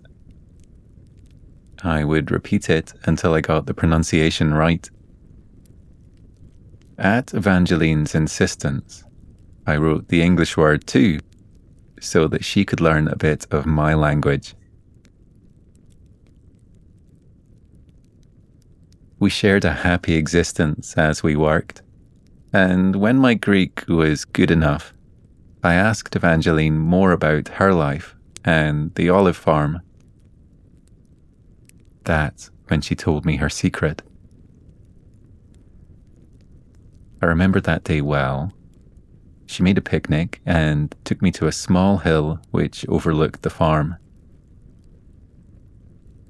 I 1.84 2.04
would 2.04 2.32
repeat 2.32 2.72
it 2.72 2.92
until 3.04 3.36
I 3.36 3.42
got 3.42 3.68
the 3.68 3.76
pronunciation 3.76 4.52
right. 4.56 4.90
At 6.98 7.36
Evangeline's 7.36 8.16
insistence, 8.16 9.04
I 9.68 9.78
wrote 9.78 10.08
the 10.08 10.24
English 10.24 10.58
word 10.58 10.88
too 10.88 11.20
so 12.02 12.28
that 12.28 12.44
she 12.44 12.66
could 12.66 12.82
learn 12.82 13.08
a 13.08 13.16
bit 13.16 13.46
of 13.52 13.66
my 13.66 13.94
language. 13.94 14.56
We 19.20 19.30
shared 19.30 19.64
a 19.64 19.72
happy 19.72 20.16
existence 20.16 20.96
as 20.98 21.22
we 21.22 21.36
worked, 21.36 21.84
and 22.52 22.96
when 22.96 23.18
my 23.18 23.36
Greek 23.36 23.84
was 23.88 24.26
good 24.26 24.50
enough, 24.50 24.94
I 25.64 25.76
asked 25.76 26.16
Evangeline 26.16 26.80
more 26.80 27.12
about 27.12 27.48
her 27.50 27.72
life 27.72 28.16
and 28.44 28.94
the 28.96 29.10
olive 29.10 29.38
farm. 29.38 29.82
That's 32.04 32.50
when 32.68 32.82
she 32.82 32.96
told 32.96 33.26
me 33.26 33.36
her 33.36 33.50
secret. 33.50 34.02
I 37.22 37.28
remember 37.28 37.62
that 37.62 37.84
day 37.84 38.02
well 38.02 38.52
she 39.52 39.64
made 39.64 39.78
a 39.78 39.82
picnic 39.82 40.40
and 40.46 40.96
took 41.04 41.22
me 41.22 41.32
to 41.32 41.48
a 41.48 41.52
small 41.52 41.98
hill 41.98 42.40
which 42.52 42.88
overlooked 42.88 43.42
the 43.42 43.50
farm. 43.50 43.98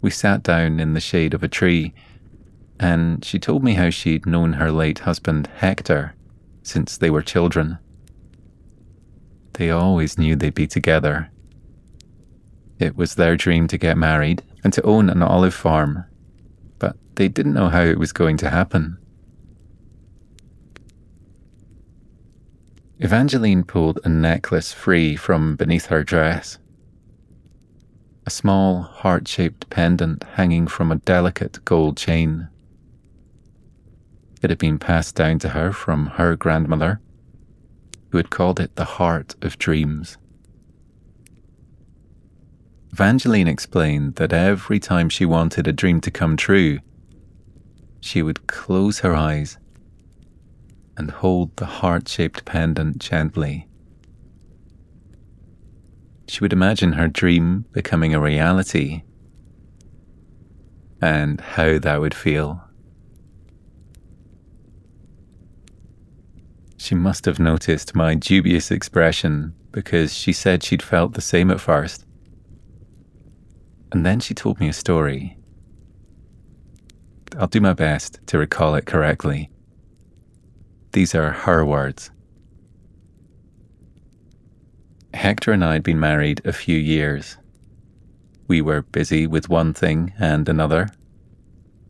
We 0.01 0.09
sat 0.09 0.41
down 0.41 0.79
in 0.79 0.93
the 0.93 0.99
shade 0.99 1.35
of 1.35 1.43
a 1.43 1.47
tree, 1.47 1.93
and 2.79 3.23
she 3.23 3.37
told 3.37 3.63
me 3.63 3.75
how 3.75 3.91
she'd 3.91 4.25
known 4.25 4.53
her 4.53 4.71
late 4.71 4.99
husband, 4.99 5.47
Hector, 5.55 6.15
since 6.63 6.97
they 6.97 7.11
were 7.11 7.21
children. 7.21 7.77
They 9.53 9.69
always 9.69 10.17
knew 10.17 10.35
they'd 10.35 10.55
be 10.55 10.65
together. 10.65 11.29
It 12.79 12.95
was 12.95 13.13
their 13.13 13.35
dream 13.35 13.67
to 13.67 13.77
get 13.77 13.97
married 13.97 14.41
and 14.63 14.73
to 14.73 14.81
own 14.81 15.09
an 15.09 15.21
olive 15.21 15.53
farm, 15.53 16.05
but 16.79 16.95
they 17.15 17.27
didn't 17.27 17.53
know 17.53 17.69
how 17.69 17.83
it 17.83 17.99
was 17.99 18.11
going 18.11 18.37
to 18.37 18.49
happen. 18.49 18.97
Evangeline 23.03 23.63
pulled 23.63 23.99
a 24.03 24.09
necklace 24.09 24.71
free 24.71 25.15
from 25.15 25.55
beneath 25.55 25.87
her 25.87 26.03
dress. 26.03 26.59
a 28.27 28.29
small 28.29 28.83
heart 28.83 29.27
shaped 29.27 29.67
pendant 29.71 30.23
hanging 30.35 30.67
from 30.67 30.91
a 30.91 30.97
delicate 30.97 31.65
gold 31.65 31.97
chain. 31.97 32.47
It 34.43 34.51
had 34.51 34.59
been 34.59 34.77
passed 34.77 35.15
down 35.15 35.39
to 35.39 35.49
her 35.49 35.71
from 35.73 36.05
her 36.17 36.35
grandmother, 36.35 37.01
who 38.09 38.17
had 38.17 38.29
called 38.29 38.59
it 38.59 38.75
the 38.75 38.85
Heart 38.85 39.35
of 39.41 39.57
Dreams. 39.57 40.17
Evangeline 42.91 43.47
explained 43.47 44.15
that 44.17 44.31
every 44.31 44.79
time 44.79 45.09
she 45.09 45.25
wanted 45.25 45.67
a 45.67 45.73
dream 45.73 46.01
to 46.01 46.11
come 46.11 46.37
true, 46.37 46.77
she 47.99 48.21
would 48.21 48.45
close 48.45 48.99
her 48.99 49.15
eyes 49.15 49.57
and 51.01 51.09
hold 51.09 51.57
the 51.57 51.65
heart 51.65 52.07
shaped 52.07 52.45
pendant 52.45 52.99
gently. 52.99 53.67
She 56.27 56.41
would 56.41 56.53
imagine 56.53 56.93
her 56.93 57.07
dream 57.07 57.65
becoming 57.71 58.13
a 58.13 58.21
reality 58.21 59.01
and 61.01 61.41
how 61.41 61.79
that 61.79 61.99
would 61.99 62.13
feel. 62.13 62.63
She 66.77 66.93
must 66.93 67.25
have 67.25 67.39
noticed 67.39 67.95
my 67.95 68.13
dubious 68.13 68.69
expression 68.69 69.55
because 69.71 70.13
she 70.13 70.31
said 70.31 70.61
she'd 70.61 70.83
felt 70.83 71.15
the 71.15 71.21
same 71.21 71.49
at 71.49 71.59
first. 71.59 72.05
And 73.91 74.05
then 74.05 74.19
she 74.19 74.35
told 74.35 74.59
me 74.59 74.69
a 74.69 74.73
story. 74.73 75.35
I'll 77.39 77.47
do 77.47 77.59
my 77.59 77.73
best 77.73 78.19
to 78.27 78.37
recall 78.37 78.75
it 78.75 78.85
correctly. 78.85 79.49
These 80.93 81.15
are 81.15 81.31
her 81.31 81.65
words. 81.65 82.11
Hector 85.13 85.51
and 85.51 85.63
I 85.63 85.73
had 85.73 85.83
been 85.83 85.99
married 85.99 86.41
a 86.43 86.51
few 86.51 86.77
years. 86.77 87.37
We 88.47 88.61
were 88.61 88.81
busy 88.81 89.27
with 89.27 89.47
one 89.47 89.73
thing 89.73 90.13
and 90.19 90.49
another, 90.49 90.89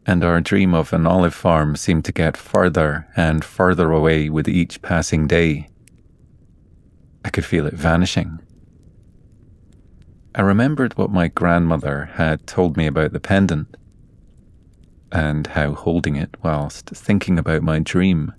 and 0.06 0.24
our 0.24 0.40
dream 0.42 0.76
of 0.76 0.94
an 0.94 1.08
olive 1.08 1.34
farm 1.34 1.76
seemed 1.76 2.06
to 2.06 2.12
get 2.12 2.38
further 2.38 3.08
and 3.16 3.44
further 3.44 3.92
away 3.92 4.30
with 4.30 4.48
each 4.48 4.82
passing 4.82 5.28
day. 5.28 5.70
I 7.26 7.30
could 7.30 7.46
feel 7.46 7.66
it 7.66 7.74
vanishing. 7.74 8.40
I 10.36 10.42
remembered 10.42 10.98
what 10.98 11.10
my 11.10 11.28
grandmother 11.28 12.12
had 12.14 12.46
told 12.46 12.78
me 12.78 12.86
about 12.86 13.14
the 13.14 13.20
pendant, 13.20 13.76
and 15.12 15.48
how 15.48 15.74
holding 15.74 16.16
it 16.16 16.36
whilst 16.44 16.90
thinking 16.90 17.40
about 17.40 17.64
my 17.64 17.80
dream 17.80 18.34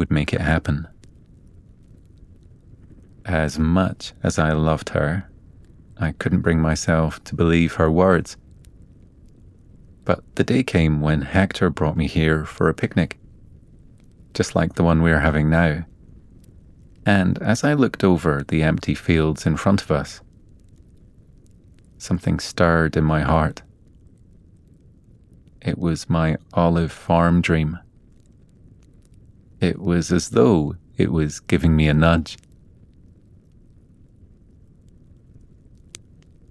would 0.00 0.10
make 0.10 0.32
it 0.32 0.40
happen. 0.40 0.88
As 3.26 3.58
much 3.58 4.14
as 4.22 4.38
I 4.38 4.52
loved 4.52 4.88
her, 4.88 5.30
I 5.98 6.12
couldn't 6.12 6.40
bring 6.40 6.58
myself 6.58 7.22
to 7.24 7.34
believe 7.34 7.74
her 7.74 7.90
words. 7.90 8.38
But 10.06 10.24
the 10.36 10.42
day 10.42 10.62
came 10.62 11.02
when 11.02 11.20
Hector 11.20 11.68
brought 11.68 11.98
me 11.98 12.06
here 12.06 12.46
for 12.46 12.70
a 12.70 12.74
picnic, 12.74 13.18
just 14.32 14.54
like 14.54 14.72
the 14.72 14.82
one 14.82 15.02
we 15.02 15.12
are 15.12 15.20
having 15.20 15.50
now. 15.50 15.84
And 17.04 17.36
as 17.42 17.62
I 17.62 17.74
looked 17.74 18.02
over 18.02 18.42
the 18.48 18.62
empty 18.62 18.94
fields 18.94 19.44
in 19.44 19.58
front 19.58 19.82
of 19.82 19.90
us, 19.90 20.22
something 21.98 22.38
stirred 22.40 22.96
in 22.96 23.04
my 23.04 23.20
heart. 23.20 23.60
It 25.60 25.76
was 25.76 26.08
my 26.08 26.38
olive 26.54 26.90
farm 26.90 27.42
dream. 27.42 27.78
It 29.60 29.78
was 29.78 30.10
as 30.10 30.30
though 30.30 30.76
it 30.96 31.12
was 31.12 31.40
giving 31.40 31.76
me 31.76 31.86
a 31.88 31.94
nudge. 31.94 32.38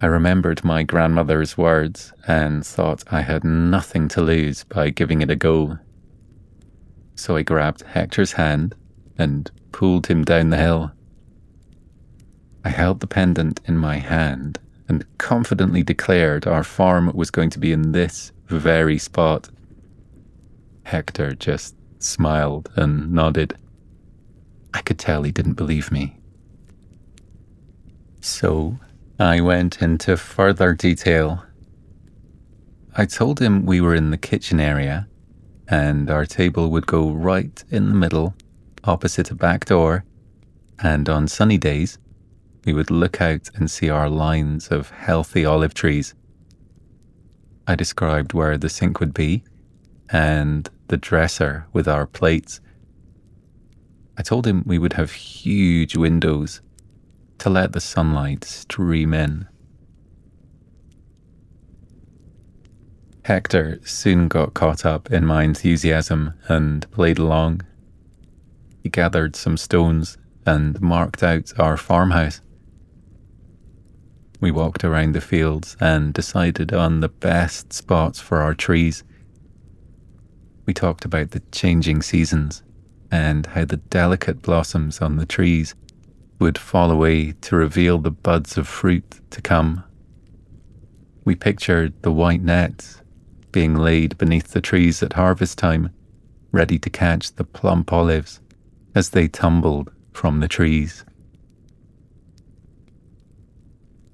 I 0.02 0.06
remembered 0.06 0.63
my 0.63 0.84
grandmother's 0.84 1.58
words 1.58 2.13
and 2.28 2.65
thought 2.65 3.04
I 3.12 3.22
had 3.22 3.43
nothing 3.43 4.08
to 4.10 4.22
lose 4.22 4.63
by 4.63 4.91
giving 4.91 5.22
it 5.22 5.32
a 5.32 5.36
go. 5.36 5.80
So 7.15 7.36
I 7.36 7.41
grabbed 7.41 7.82
Hector's 7.82 8.34
hand 8.34 8.76
and 9.17 9.52
pulled 9.72 10.08
him 10.08 10.24
down 10.24 10.52
the 10.52 10.58
hill. 10.58 10.91
I 12.63 12.69
held 12.69 13.00
the 13.00 13.08
pendant 13.08 13.60
in 13.65 13.78
my 13.78 13.98
hand 13.98 14.60
and 14.88 15.06
confidently 15.17 15.84
declared 15.84 16.48
our 16.48 16.63
farm 16.63 17.12
was 17.13 17.32
going 17.32 17.50
to 17.52 17.60
be 17.60 17.72
in 17.72 17.91
this 17.91 18.32
very 18.48 18.98
spot. 18.98 19.50
Hector 20.84 21.34
just 21.34 21.76
smiled 21.99 22.71
and 22.75 23.12
nodded. 23.12 23.57
I 24.73 24.81
could 24.81 24.97
tell 24.97 25.23
he 25.23 25.31
didn't 25.31 25.53
believe 25.53 25.91
me. 25.91 26.17
So 28.21 28.79
I 29.19 29.41
went 29.41 29.81
into 29.81 30.17
further 30.17 30.73
detail. 30.73 31.43
I 32.95 33.05
told 33.05 33.39
him 33.39 33.65
we 33.65 33.81
were 33.81 33.95
in 33.95 34.12
the 34.12 34.17
kitchen 34.17 34.59
area 34.59 35.07
and 35.67 36.09
our 36.09 36.25
table 36.25 36.71
would 36.71 36.88
go 36.88 37.12
right 37.12 37.63
in 37.69 37.89
the 37.89 37.95
middle, 37.95 38.33
opposite 38.83 39.29
a 39.29 39.35
back 39.35 39.65
door, 39.65 40.03
and 40.81 41.07
on 41.07 41.27
sunny 41.27 41.57
days, 41.57 41.99
we 42.65 42.73
would 42.73 42.89
look 42.89 43.21
out 43.21 43.49
and 43.55 43.69
see 43.69 43.89
our 43.89 44.09
lines 44.09 44.69
of 44.69 44.89
healthy 44.89 45.45
olive 45.45 45.73
trees. 45.73 46.15
I 47.67 47.75
described 47.75 48.33
where 48.33 48.57
the 48.57 48.69
sink 48.69 48.99
would 48.99 49.13
be 49.13 49.43
and 50.09 50.67
the 50.89 50.97
dresser 50.97 51.65
with 51.73 51.88
our 51.88 52.06
plates. 52.06 52.60
I 54.17 54.21
told 54.21 54.45
him 54.45 54.63
we 54.65 54.78
would 54.78 54.93
have 54.93 55.12
huge 55.13 55.95
windows 55.95 56.62
to 57.38 57.49
let 57.49 57.71
the 57.71 57.80
sunlight 57.80 58.43
stream 58.43 59.13
in. 59.13 59.47
Hector 63.23 63.80
soon 63.84 64.28
got 64.28 64.54
caught 64.54 64.86
up 64.86 65.12
in 65.12 65.25
my 65.25 65.43
enthusiasm 65.43 66.34
and 66.47 66.89
played 66.91 67.19
along. 67.19 67.62
He 68.84 68.89
gathered 68.89 69.36
some 69.36 69.56
stones 69.56 70.17
and 70.45 70.82
marked 70.82 71.21
out 71.21 71.54
our 71.60 71.78
farmhouse. 71.78 72.41
We 74.41 74.52
walked 74.52 74.84
around 74.84 75.13
the 75.13 75.21
fields 75.21 75.78
and 75.80 76.13
decided 76.13 76.73
on 76.73 77.02
the 77.02 77.10
best 77.10 77.71
spots 77.71 78.19
for 78.19 78.41
our 78.41 78.56
trees. 78.56 79.04
We 80.69 80.73
talked 80.75 81.03
about 81.03 81.32
the 81.32 81.41
changing 81.51 82.03
seasons 82.03 82.62
and 83.10 83.47
how 83.47 83.65
the 83.65 83.77
delicate 83.77 84.43
blossoms 84.43 85.01
on 85.01 85.15
the 85.15 85.25
trees 85.25 85.73
would 86.38 86.60
fall 86.60 86.91
away 86.91 87.32
to 87.32 87.55
reveal 87.55 87.97
the 87.97 88.12
buds 88.12 88.55
of 88.55 88.67
fruit 88.67 89.19
to 89.32 89.41
come. 89.41 89.84
We 91.25 91.34
pictured 91.34 91.99
the 92.03 92.12
white 92.12 92.43
nets 92.43 93.01
being 93.51 93.73
laid 93.73 94.15
beneath 94.19 94.49
the 94.51 94.62
trees 94.62 95.01
at 95.01 95.13
harvest 95.13 95.58
time, 95.58 95.89
ready 96.51 96.77
to 96.77 96.89
catch 96.91 97.34
the 97.34 97.45
plump 97.45 97.91
olives 97.91 98.39
as 98.93 99.10
they 99.10 99.27
tumbled 99.27 99.91
from 100.13 100.39
the 100.39 100.47
trees. 100.47 101.03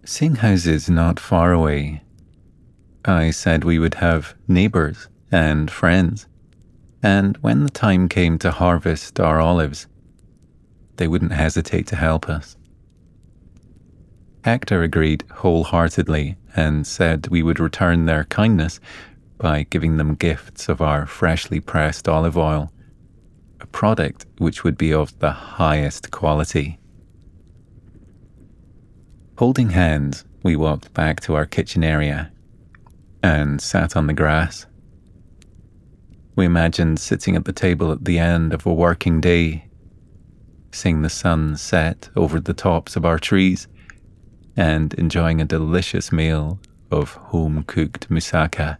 Seeing 0.06 0.36
houses 0.36 0.90
not 0.90 1.20
far 1.20 1.52
away, 1.52 2.02
I 3.04 3.32
said 3.32 3.66
we 3.66 3.78
would 3.78 3.96
have 3.96 4.36
neighbours 4.48 5.10
and 5.34 5.70
friends, 5.70 6.28
and 7.06 7.38
when 7.38 7.64
the 7.64 7.70
time 7.70 8.10
came 8.10 8.40
to 8.40 8.50
harvest 8.50 9.20
our 9.20 9.40
olives, 9.40 9.86
they 10.98 11.08
wouldn't 11.08 11.34
hesitate 11.34 11.86
to 11.86 11.96
help 11.96 12.28
us. 12.28 12.58
Hector 14.44 14.82
agreed 14.82 15.24
wholeheartedly 15.32 16.36
and 16.56 16.88
said 16.88 17.28
we 17.28 17.44
would 17.44 17.60
return 17.60 18.06
their 18.06 18.24
kindness 18.24 18.80
by 19.38 19.68
giving 19.70 19.98
them 19.98 20.16
gifts 20.16 20.68
of 20.68 20.82
our 20.82 21.06
freshly 21.06 21.60
pressed 21.60 22.10
olive 22.10 22.40
oil, 22.40 22.72
a 23.62 23.68
product 23.68 24.26
which 24.40 24.64
would 24.64 24.76
be 24.76 24.92
of 24.92 25.18
the 25.20 25.32
highest 25.32 26.10
quality. 26.10 26.80
Holding 29.38 29.70
hands, 29.70 30.26
we 30.42 30.56
walked 30.56 30.92
back 30.96 31.22
to 31.22 31.36
our 31.36 31.46
kitchen 31.46 31.84
area 31.84 32.32
and 33.22 33.62
sat 33.62 33.96
on 33.96 34.08
the 34.08 34.14
grass. 34.14 34.66
We 36.36 36.46
imagined 36.46 37.00
sitting 37.00 37.36
at 37.36 37.46
the 37.46 37.54
table 37.54 37.92
at 37.92 38.06
the 38.06 38.20
end 38.20 38.54
of 38.54 38.66
a 38.66 38.74
working 38.74 39.22
day, 39.22 39.66
seeing 40.72 41.02
the 41.02 41.10
sun 41.10 41.56
set 41.58 42.10
over 42.16 42.40
the 42.40 42.54
tops 42.54 42.96
of 42.96 43.06
our 43.06 43.20
trees, 43.20 43.68
and 44.58 44.94
enjoying 44.96 45.42
a 45.42 45.46
delicious 45.46 46.12
meal 46.12 46.60
of 46.92 47.14
home 47.14 47.64
cooked 47.64 48.10
moussaka. 48.10 48.78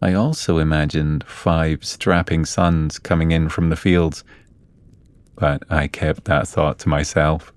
I 0.00 0.14
also 0.14 0.58
imagined 0.58 1.24
five 1.24 1.84
strapping 1.84 2.44
sons 2.44 2.98
coming 2.98 3.30
in 3.30 3.48
from 3.48 3.70
the 3.70 3.76
fields 3.76 4.24
but 5.42 5.64
I 5.70 5.88
kept 5.88 6.26
that 6.26 6.46
thought 6.46 6.78
to 6.80 6.88
myself. 6.88 7.52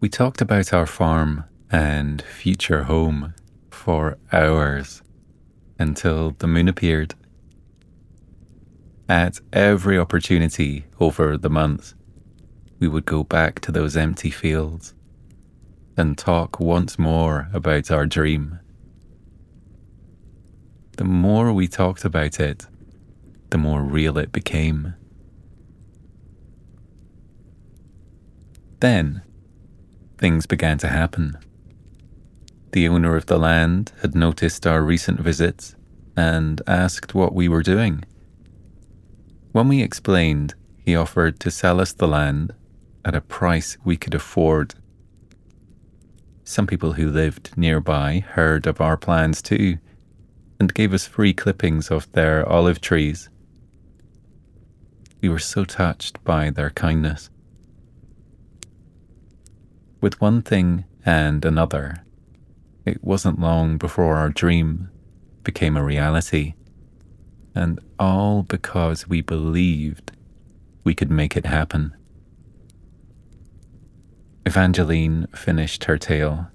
We 0.00 0.08
talked 0.08 0.40
about 0.40 0.72
our 0.72 0.86
farm 0.86 1.44
and 1.70 2.20
future 2.22 2.84
home 2.84 3.34
for 3.80 4.18
hours 4.30 5.00
until 5.78 6.32
the 6.32 6.46
moon 6.46 6.68
appeared. 6.68 7.14
At 9.08 9.40
every 9.54 9.98
opportunity 9.98 10.84
over 11.00 11.38
the 11.38 11.48
months, 11.48 11.94
we 12.78 12.88
would 12.88 13.06
go 13.06 13.24
back 13.24 13.58
to 13.60 13.72
those 13.72 13.96
empty 13.96 14.28
fields 14.28 14.92
and 15.96 16.18
talk 16.18 16.60
once 16.60 16.98
more 16.98 17.48
about 17.54 17.90
our 17.90 18.04
dream. 18.04 18.58
The 20.98 21.04
more 21.04 21.50
we 21.50 21.66
talked 21.66 22.04
about 22.04 22.38
it, 22.38 22.66
the 23.48 23.58
more 23.58 23.82
real 23.82 24.18
it 24.18 24.30
became. 24.30 24.92
Then, 28.80 29.22
things 30.18 30.44
began 30.44 30.76
to 30.78 30.88
happen. 30.88 31.38
The 32.72 32.86
owner 32.86 33.16
of 33.16 33.26
the 33.26 33.38
land 33.38 33.92
had 34.00 34.14
noticed 34.14 34.66
our 34.66 34.82
recent 34.82 35.20
visits 35.20 35.74
and 36.16 36.62
asked 36.66 37.14
what 37.14 37.34
we 37.34 37.48
were 37.48 37.62
doing. 37.62 38.04
When 39.52 39.68
we 39.68 39.82
explained, 39.82 40.54
he 40.78 40.94
offered 40.94 41.40
to 41.40 41.50
sell 41.50 41.80
us 41.80 41.92
the 41.92 42.06
land 42.06 42.54
at 43.04 43.16
a 43.16 43.20
price 43.20 43.76
we 43.84 43.96
could 43.96 44.14
afford. 44.14 44.74
Some 46.44 46.66
people 46.66 46.92
who 46.92 47.10
lived 47.10 47.56
nearby 47.56 48.20
heard 48.20 48.66
of 48.66 48.80
our 48.80 48.96
plans 48.96 49.42
too 49.42 49.78
and 50.60 50.74
gave 50.74 50.92
us 50.92 51.06
free 51.06 51.32
clippings 51.32 51.90
of 51.90 52.10
their 52.12 52.48
olive 52.48 52.80
trees. 52.80 53.28
We 55.20 55.28
were 55.28 55.38
so 55.38 55.64
touched 55.64 56.22
by 56.22 56.50
their 56.50 56.70
kindness. 56.70 57.30
With 60.00 60.20
one 60.20 60.42
thing 60.42 60.84
and 61.04 61.44
another, 61.44 62.04
it 62.84 63.02
wasn't 63.04 63.40
long 63.40 63.78
before 63.78 64.16
our 64.16 64.30
dream 64.30 64.90
became 65.42 65.76
a 65.76 65.84
reality, 65.84 66.54
and 67.54 67.80
all 67.98 68.42
because 68.42 69.08
we 69.08 69.20
believed 69.20 70.12
we 70.84 70.94
could 70.94 71.10
make 71.10 71.36
it 71.36 71.46
happen. 71.46 71.94
Evangeline 74.46 75.26
finished 75.34 75.84
her 75.84 75.98
tale. 75.98 76.48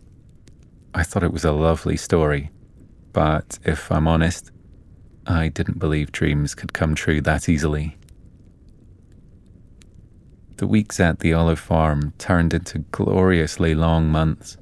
I 0.93 1.03
thought 1.03 1.23
it 1.23 1.33
was 1.33 1.45
a 1.45 1.51
lovely 1.51 1.97
story, 1.97 2.49
but 3.13 3.59
if 3.63 3.91
I'm 3.91 4.07
honest, 4.07 4.51
I 5.27 5.49
didn't 5.49 5.79
believe 5.79 6.11
dreams 6.11 6.55
could 6.55 6.73
come 6.73 6.95
true 6.95 7.21
that 7.21 7.49
easily. 7.49 7.97
The 10.57 10.67
weeks 10.67 10.99
at 10.99 11.19
the 11.19 11.33
olive 11.33 11.59
farm 11.59 12.13
turned 12.17 12.53
into 12.53 12.79
gloriously 12.79 13.75
long 13.75 14.07
months. 14.07 14.57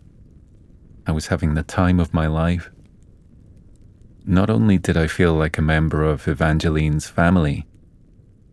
I 1.06 1.12
was 1.12 1.28
having 1.28 1.54
the 1.54 1.64
time 1.64 2.00
of 2.00 2.14
my 2.14 2.28
life. 2.28 2.70
Not 4.26 4.50
only 4.50 4.78
did 4.78 4.96
I 4.96 5.08
feel 5.08 5.34
like 5.34 5.58
a 5.58 5.62
member 5.62 6.04
of 6.04 6.28
Evangeline's 6.28 7.08
family, 7.08 7.66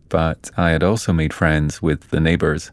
but 0.09 0.51
I 0.57 0.71
had 0.71 0.83
also 0.83 1.13
made 1.13 1.33
friends 1.33 1.81
with 1.81 2.09
the 2.09 2.19
neighbours 2.19 2.71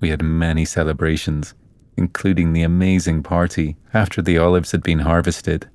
we 0.00 0.08
had 0.08 0.22
many 0.22 0.64
celebrations, 0.64 1.54
including 1.96 2.52
the 2.52 2.62
amazing 2.62 3.22
party 3.22 3.76
after 3.92 4.22
the 4.22 4.38
olives 4.38 4.72
had 4.72 4.82
been 4.82 5.00
harvested, 5.00 5.68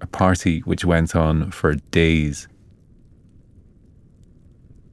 a 0.00 0.06
party 0.06 0.60
which 0.60 0.84
went 0.84 1.16
on 1.16 1.50
for 1.50 1.74
days. 1.74 2.46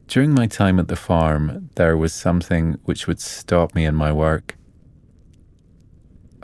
During 0.08 0.34
my 0.34 0.48
time 0.48 0.80
at 0.80 0.88
the 0.88 0.96
farm, 0.96 1.70
there 1.76 1.96
was 1.96 2.14
something 2.14 2.78
which 2.84 3.08
would 3.08 3.20
stop 3.20 3.74
me 3.74 3.86
in 3.86 3.96
my 3.96 4.12
work. 4.12 4.58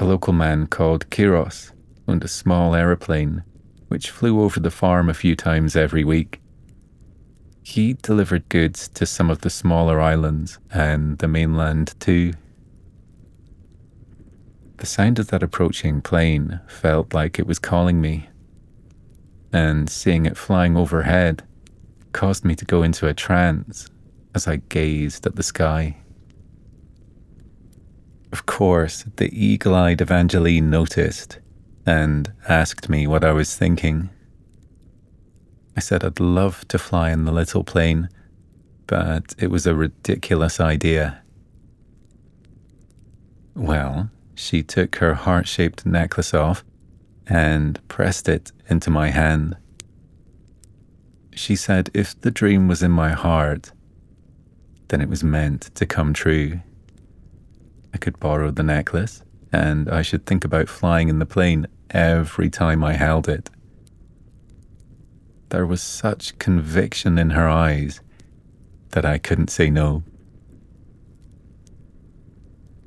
A 0.01 0.05
local 0.05 0.31
man 0.31 0.67
called 0.67 1.09
Kiros 1.09 1.73
owned 2.07 2.23
a 2.23 2.29
small 2.29 2.73
aeroplane 2.73 3.43
which 3.89 4.09
flew 4.09 4.41
over 4.41 4.59
the 4.59 4.71
farm 4.71 5.09
a 5.09 5.13
few 5.13 5.35
times 5.35 5.75
every 5.75 6.05
week. 6.05 6.39
He 7.63 7.93
delivered 7.93 8.47
goods 8.47 8.88
to 8.89 9.05
some 9.05 9.29
of 9.29 9.41
the 9.41 9.49
smaller 9.49 9.99
islands 9.99 10.57
and 10.71 11.17
the 11.17 11.27
mainland 11.27 11.99
too. 11.99 12.31
The 14.77 14.85
sound 14.85 15.19
of 15.19 15.27
that 15.27 15.43
approaching 15.43 16.01
plane 16.01 16.62
felt 16.67 17.13
like 17.13 17.38
it 17.38 17.45
was 17.45 17.59
calling 17.59 17.99
me, 17.99 18.29
and 19.51 19.89
seeing 19.89 20.25
it 20.25 20.38
flying 20.38 20.77
overhead 20.77 21.43
caused 22.13 22.45
me 22.45 22.55
to 22.55 22.63
go 22.63 22.83
into 22.83 23.07
a 23.07 23.13
trance 23.13 23.89
as 24.33 24.47
I 24.47 24.57
gazed 24.69 25.25
at 25.25 25.35
the 25.35 25.43
sky. 25.43 25.97
Of 28.32 28.46
course, 28.46 29.06
the 29.15 29.30
eagle 29.34 29.74
eyed 29.74 30.02
Evangeline 30.02 30.70
noticed 30.70 31.39
and 31.86 32.32
asked 32.48 32.89
me 32.89 33.08
what 33.08 33.24
I 33.24 33.32
was 33.32 33.56
thinking. 33.56 34.10
I 35.76 35.80
said 35.80 36.04
I'd 36.04 36.20
love 36.20 36.68
to 36.68 36.78
fly 36.78 37.10
in 37.10 37.26
the 37.26 37.32
little 37.32 37.63
plane, 37.63 38.10
but 38.86 39.34
it 39.39 39.50
was 39.50 39.65
a 39.65 39.74
ridiculous 39.74 40.60
idea. 40.60 41.22
Well, 43.56 44.10
she 44.36 44.62
took 44.62 44.98
her 44.98 45.15
heart 45.15 45.48
shaped 45.48 45.86
necklace 45.86 46.34
off 46.34 46.63
and 47.28 47.86
pressed 47.88 48.30
it 48.30 48.52
into 48.70 48.89
my 48.89 49.10
hand. 49.10 49.58
She 51.34 51.56
said 51.56 51.89
if 51.94 52.20
the 52.22 52.32
dream 52.32 52.68
was 52.68 52.84
in 52.84 52.92
my 52.92 53.12
heart, 53.12 53.72
then 54.89 55.02
it 55.02 55.10
was 55.10 55.24
meant 55.24 55.74
to 55.76 55.86
come 55.86 56.13
true. 56.13 56.62
I 57.93 57.97
could 57.97 58.19
borrow 58.19 58.52
the 58.52 58.63
necklace, 58.63 59.23
and 59.52 59.89
I 59.89 60.02
should 60.02 60.25
think 60.25 60.45
about 60.45 60.69
flying 60.69 61.10
in 61.10 61.19
the 61.19 61.25
plane 61.25 61.67
every 61.89 62.49
time 62.49 62.84
I 62.84 62.93
held 62.93 63.28
it. 63.28 63.49
There 65.49 65.65
was 65.65 65.82
such 65.82 66.38
conviction 66.38 67.17
in 67.17 67.32
her 67.32 67.49
eyes 67.49 68.02
that 68.91 69.06
I 69.06 69.17
couldn't 69.17 69.49
say 69.49 69.69
no. 69.69 70.04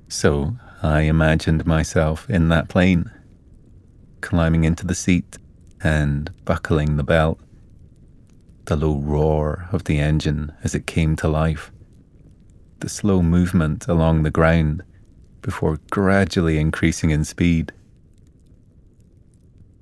So 0.08 0.56
I 0.82 1.02
imagined 1.02 1.66
myself 1.66 2.28
in 2.30 2.48
that 2.50 2.68
plane, 2.68 3.10
climbing 4.20 4.64
into 4.64 4.86
the 4.86 4.94
seat 4.94 5.38
and 5.82 6.30
buckling 6.44 6.96
the 6.96 7.02
belt. 7.02 7.40
The 8.66 8.76
low 8.76 8.98
roar 8.98 9.68
of 9.72 9.84
the 9.84 9.98
engine 9.98 10.52
as 10.62 10.74
it 10.74 10.86
came 10.86 11.16
to 11.16 11.28
life, 11.28 11.72
the 12.78 12.88
slow 12.88 13.22
movement 13.22 13.88
along 13.88 14.22
the 14.22 14.30
ground 14.30 14.84
before 15.42 15.78
gradually 15.90 16.58
increasing 16.58 17.10
in 17.10 17.24
speed. 17.24 17.72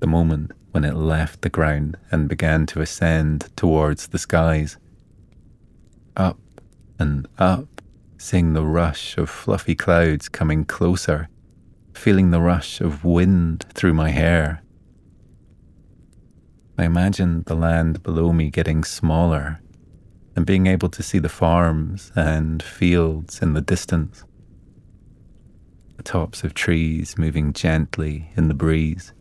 The 0.01 0.07
moment 0.07 0.53
when 0.73 0.85
it 0.85 0.95
left 0.95 1.43
the 1.43 1.51
ground 1.51 1.97
and 2.11 2.29
began 2.29 2.67
to 2.67 2.81
ascend 2.81 3.49
towards 3.57 4.09
the 4.09 4.19
skies. 4.19 4.79
Up 6.17 6.39
and 6.99 7.29
up, 7.39 7.83
seeing 8.19 8.53
the 8.53 8.65
rush 8.65 9.17
of 9.17 9.31
fluffy 9.31 9.75
clouds 9.75 10.29
coming 10.29 10.65
closer, 10.65 11.29
feeling 11.95 12.31
the 12.31 12.41
rush 12.41 12.81
of 12.81 13.05
wind 13.05 13.67
through 13.75 13.95
my 13.95 14.11
hair. 14.11 14.63
I 16.79 16.85
imagined 16.85 17.45
the 17.45 17.55
land 17.55 18.03
below 18.03 18.33
me 18.33 18.51
getting 18.51 18.85
smaller 18.85 19.61
and 20.35 20.47
being 20.47 20.67
able 20.67 20.89
to 20.89 21.03
see 21.03 21.19
the 21.19 21.29
farms 21.29 22.11
and 22.17 22.63
fields 22.63 23.43
in 23.43 23.53
the 23.53 23.61
distance. 23.61 24.25
The 26.01 26.05
tops 26.05 26.45
of 26.45 26.55
trees 26.55 27.19
moving 27.19 27.53
gently 27.53 28.31
in 28.35 28.49
the 28.49 28.55
breeze 28.55 29.13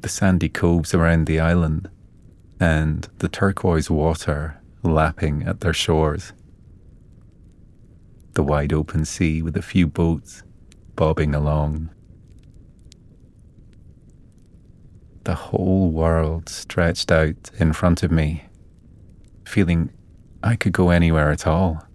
the 0.00 0.08
sandy 0.08 0.48
coves 0.48 0.94
around 0.94 1.26
the 1.26 1.40
island 1.40 1.90
and 2.58 3.06
the 3.18 3.28
turquoise 3.28 3.90
water 3.90 4.58
lapping 4.82 5.42
at 5.42 5.60
their 5.60 5.74
shores. 5.74 6.32
The 8.32 8.42
wide 8.42 8.72
open 8.72 9.04
sea 9.04 9.42
with 9.42 9.58
a 9.58 9.62
few 9.62 9.86
boats 9.86 10.42
bobbing 10.94 11.34
along. 11.34 11.90
The 15.24 15.34
whole 15.34 15.90
world 15.90 16.48
stretched 16.48 17.12
out 17.12 17.50
in 17.58 17.74
front 17.74 18.02
of 18.02 18.10
me, 18.10 18.46
feeling 19.44 19.92
I 20.42 20.56
could 20.56 20.72
go 20.72 20.88
anywhere 20.88 21.30
at 21.30 21.46
all. 21.46 21.85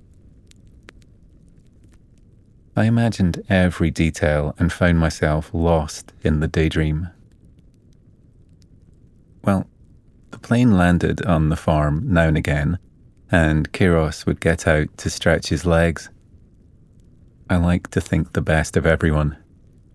I 2.76 2.86
imagined 2.86 3.44
every 3.50 3.92
detail 3.92 4.56
and 4.58 4.72
found 4.72 5.00
myself 5.00 5.52
lost 5.54 6.14
in 6.24 6.40
the 6.40 6.48
daydream. 6.48 7.10
Well, 9.44 9.68
the 10.32 10.40
plane 10.40 10.78
landed 10.78 11.26
on 11.26 11.50
the 11.50 11.58
farm 11.58 12.06
now 12.06 12.28
and 12.28 12.38
again, 12.38 12.80
and 13.30 13.72
Kiros 13.74 14.26
would 14.26 14.40
get 14.40 14.68
out 14.68 14.98
to 14.98 15.10
stretch 15.10 15.50
his 15.50 15.66
legs. 15.66 16.10
I 17.50 17.58
like 17.58 17.90
to 17.90 18.00
think 18.00 18.32
the 18.32 18.42
best 18.42 18.78
of 18.78 18.86
everyone, 18.86 19.36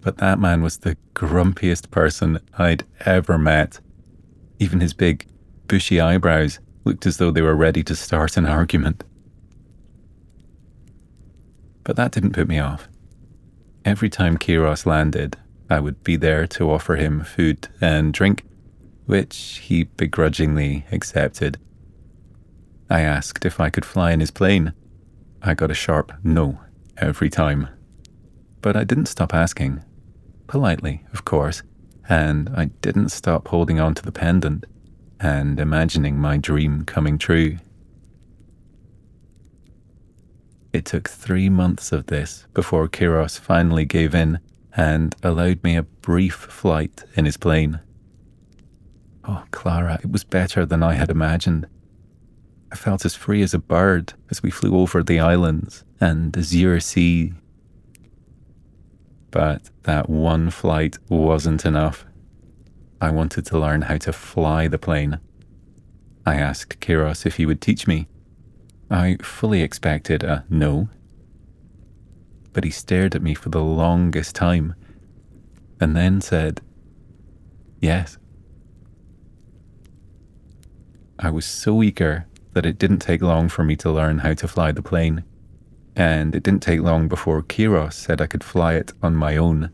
but 0.02 0.18
that 0.18 0.38
man 0.38 0.62
was 0.62 0.78
the 0.78 0.98
grumpiest 1.14 1.90
person 1.90 2.38
I'd 2.58 2.84
ever 3.06 3.38
met. 3.38 3.80
Even 4.58 4.80
his 4.80 4.92
big, 4.92 5.26
bushy 5.66 5.98
eyebrows 5.98 6.60
looked 6.84 7.06
as 7.06 7.16
though 7.16 7.30
they 7.30 7.42
were 7.42 7.56
ready 7.56 7.82
to 7.84 7.96
start 7.96 8.36
an 8.36 8.44
argument. 8.44 9.02
But 11.86 11.94
that 11.94 12.10
didn't 12.10 12.32
put 12.32 12.48
me 12.48 12.58
off. 12.58 12.88
Every 13.84 14.10
time 14.10 14.38
Kiros 14.38 14.86
landed, 14.86 15.36
I 15.70 15.78
would 15.78 16.02
be 16.02 16.16
there 16.16 16.44
to 16.48 16.68
offer 16.68 16.96
him 16.96 17.22
food 17.22 17.68
and 17.80 18.12
drink 18.12 18.42
which 19.04 19.60
he 19.62 19.84
begrudgingly 19.84 20.84
accepted. 20.90 21.58
I 22.90 23.02
asked 23.02 23.44
if 23.44 23.60
I 23.60 23.70
could 23.70 23.84
fly 23.84 24.10
in 24.10 24.18
his 24.18 24.32
plane, 24.32 24.72
I 25.40 25.54
got 25.54 25.70
a 25.70 25.74
sharp 25.74 26.12
no 26.24 26.58
every 26.96 27.30
time. 27.30 27.68
But 28.62 28.74
I 28.76 28.82
didn't 28.82 29.06
stop 29.06 29.32
asking. 29.32 29.84
Politely, 30.48 31.04
of 31.12 31.24
course, 31.24 31.62
and 32.08 32.48
I 32.56 32.64
didn't 32.82 33.10
stop 33.10 33.46
holding 33.46 33.78
on 33.78 33.94
to 33.94 34.02
the 34.02 34.10
pendant 34.10 34.66
and 35.20 35.60
imagining 35.60 36.18
my 36.18 36.36
dream 36.36 36.84
coming 36.84 37.16
true. 37.16 37.58
It 40.76 40.84
took 40.84 41.08
three 41.08 41.48
months 41.48 41.90
of 41.90 42.08
this 42.08 42.46
before 42.52 42.86
Kiros 42.86 43.40
finally 43.40 43.86
gave 43.86 44.14
in 44.14 44.40
and 44.76 45.16
allowed 45.22 45.64
me 45.64 45.74
a 45.74 45.84
brief 45.84 46.34
flight 46.34 47.02
in 47.14 47.24
his 47.24 47.38
plane. 47.38 47.80
Oh, 49.24 49.44
Clara, 49.52 49.98
it 50.02 50.10
was 50.10 50.22
better 50.22 50.66
than 50.66 50.82
I 50.82 50.92
had 50.92 51.08
imagined. 51.08 51.66
I 52.70 52.76
felt 52.76 53.06
as 53.06 53.14
free 53.14 53.40
as 53.40 53.54
a 53.54 53.58
bird 53.58 54.12
as 54.30 54.42
we 54.42 54.50
flew 54.50 54.76
over 54.76 55.02
the 55.02 55.18
islands 55.18 55.82
and 55.98 56.36
Azure 56.36 56.80
Sea. 56.80 57.32
But 59.30 59.70
that 59.84 60.10
one 60.10 60.50
flight 60.50 60.98
wasn't 61.08 61.64
enough. 61.64 62.04
I 63.00 63.12
wanted 63.12 63.46
to 63.46 63.58
learn 63.58 63.80
how 63.80 63.96
to 63.96 64.12
fly 64.12 64.68
the 64.68 64.76
plane. 64.76 65.20
I 66.26 66.34
asked 66.34 66.80
Kiros 66.80 67.24
if 67.24 67.36
he 67.36 67.46
would 67.46 67.62
teach 67.62 67.86
me. 67.86 68.08
I 68.90 69.16
fully 69.20 69.62
expected 69.62 70.22
a 70.22 70.44
no, 70.48 70.88
but 72.52 72.64
he 72.64 72.70
stared 72.70 73.14
at 73.14 73.22
me 73.22 73.34
for 73.34 73.48
the 73.48 73.62
longest 73.62 74.34
time 74.34 74.74
and 75.80 75.96
then 75.96 76.20
said, 76.20 76.60
Yes. 77.80 78.16
I 81.18 81.30
was 81.30 81.44
so 81.44 81.82
eager 81.82 82.26
that 82.52 82.66
it 82.66 82.78
didn't 82.78 83.00
take 83.00 83.22
long 83.22 83.48
for 83.48 83.64
me 83.64 83.76
to 83.76 83.90
learn 83.90 84.18
how 84.18 84.34
to 84.34 84.48
fly 84.48 84.72
the 84.72 84.82
plane, 84.82 85.24
and 85.94 86.34
it 86.34 86.42
didn't 86.42 86.62
take 86.62 86.80
long 86.80 87.08
before 87.08 87.42
Kiros 87.42 87.94
said 87.94 88.20
I 88.20 88.26
could 88.26 88.44
fly 88.44 88.74
it 88.74 88.92
on 89.02 89.16
my 89.16 89.36
own. 89.36 89.70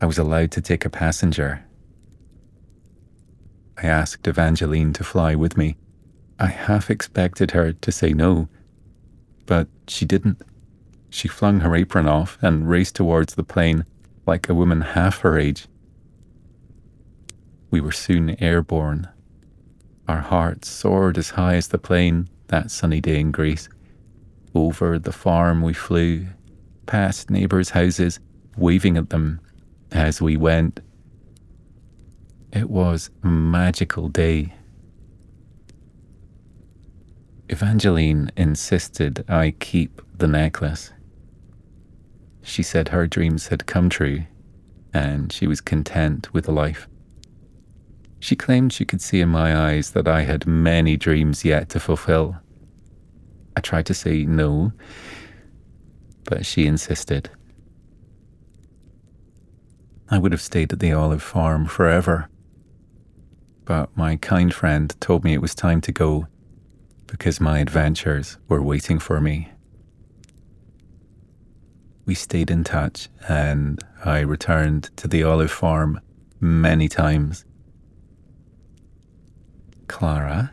I 0.00 0.06
was 0.06 0.18
allowed 0.18 0.52
to 0.52 0.60
take 0.60 0.84
a 0.84 0.90
passenger. 0.90 1.65
I 3.78 3.86
asked 3.86 4.26
Evangeline 4.26 4.92
to 4.94 5.04
fly 5.04 5.34
with 5.34 5.56
me. 5.56 5.76
I 6.38 6.46
half 6.46 6.90
expected 6.90 7.52
her 7.52 7.72
to 7.72 7.92
say 7.92 8.12
no, 8.12 8.48
but 9.46 9.68
she 9.88 10.04
didn't. 10.04 10.42
She 11.10 11.28
flung 11.28 11.60
her 11.60 11.74
apron 11.74 12.08
off 12.08 12.38
and 12.42 12.68
raced 12.68 12.96
towards 12.96 13.34
the 13.34 13.44
plane 13.44 13.84
like 14.26 14.48
a 14.48 14.54
woman 14.54 14.80
half 14.80 15.20
her 15.20 15.38
age. 15.38 15.66
We 17.70 17.80
were 17.80 17.92
soon 17.92 18.42
airborne. 18.42 19.08
Our 20.08 20.20
hearts 20.20 20.68
soared 20.68 21.18
as 21.18 21.30
high 21.30 21.56
as 21.56 21.68
the 21.68 21.78
plane 21.78 22.28
that 22.48 22.70
sunny 22.70 23.00
day 23.00 23.20
in 23.20 23.32
Greece. 23.32 23.68
Over 24.54 24.98
the 24.98 25.12
farm 25.12 25.62
we 25.62 25.72
flew, 25.74 26.26
past 26.86 27.30
neighbours' 27.30 27.70
houses, 27.70 28.20
waving 28.56 28.96
at 28.96 29.10
them 29.10 29.40
as 29.92 30.22
we 30.22 30.36
went. 30.36 30.80
It 32.56 32.70
was 32.70 33.10
a 33.22 33.26
magical 33.26 34.08
day. 34.08 34.54
Evangeline 37.50 38.30
insisted 38.34 39.26
I 39.28 39.50
keep 39.60 40.00
the 40.16 40.26
necklace. 40.26 40.90
She 42.40 42.62
said 42.62 42.88
her 42.88 43.06
dreams 43.06 43.48
had 43.48 43.66
come 43.66 43.90
true 43.90 44.24
and 44.94 45.30
she 45.30 45.46
was 45.46 45.60
content 45.60 46.32
with 46.32 46.48
life. 46.48 46.88
She 48.20 48.34
claimed 48.34 48.72
she 48.72 48.86
could 48.86 49.02
see 49.02 49.20
in 49.20 49.28
my 49.28 49.54
eyes 49.54 49.90
that 49.90 50.08
I 50.08 50.22
had 50.22 50.46
many 50.46 50.96
dreams 50.96 51.44
yet 51.44 51.68
to 51.70 51.78
fulfill. 51.78 52.38
I 53.54 53.60
tried 53.60 53.84
to 53.84 53.94
say 53.94 54.24
no, 54.24 54.72
but 56.24 56.46
she 56.46 56.66
insisted. 56.66 57.28
I 60.08 60.16
would 60.16 60.32
have 60.32 60.40
stayed 60.40 60.72
at 60.72 60.78
the 60.78 60.94
olive 60.94 61.22
farm 61.22 61.66
forever. 61.66 62.30
But 63.66 63.94
my 63.96 64.14
kind 64.16 64.54
friend 64.54 64.94
told 65.00 65.24
me 65.24 65.34
it 65.34 65.42
was 65.42 65.54
time 65.54 65.80
to 65.82 65.92
go 65.92 66.28
because 67.08 67.40
my 67.40 67.58
adventures 67.58 68.38
were 68.48 68.62
waiting 68.62 68.98
for 69.00 69.20
me. 69.20 69.50
We 72.04 72.14
stayed 72.14 72.50
in 72.50 72.62
touch, 72.62 73.08
and 73.28 73.84
I 74.04 74.20
returned 74.20 74.96
to 74.96 75.08
the 75.08 75.24
olive 75.24 75.50
farm 75.50 76.00
many 76.40 76.88
times. 76.88 77.44
Clara, 79.88 80.52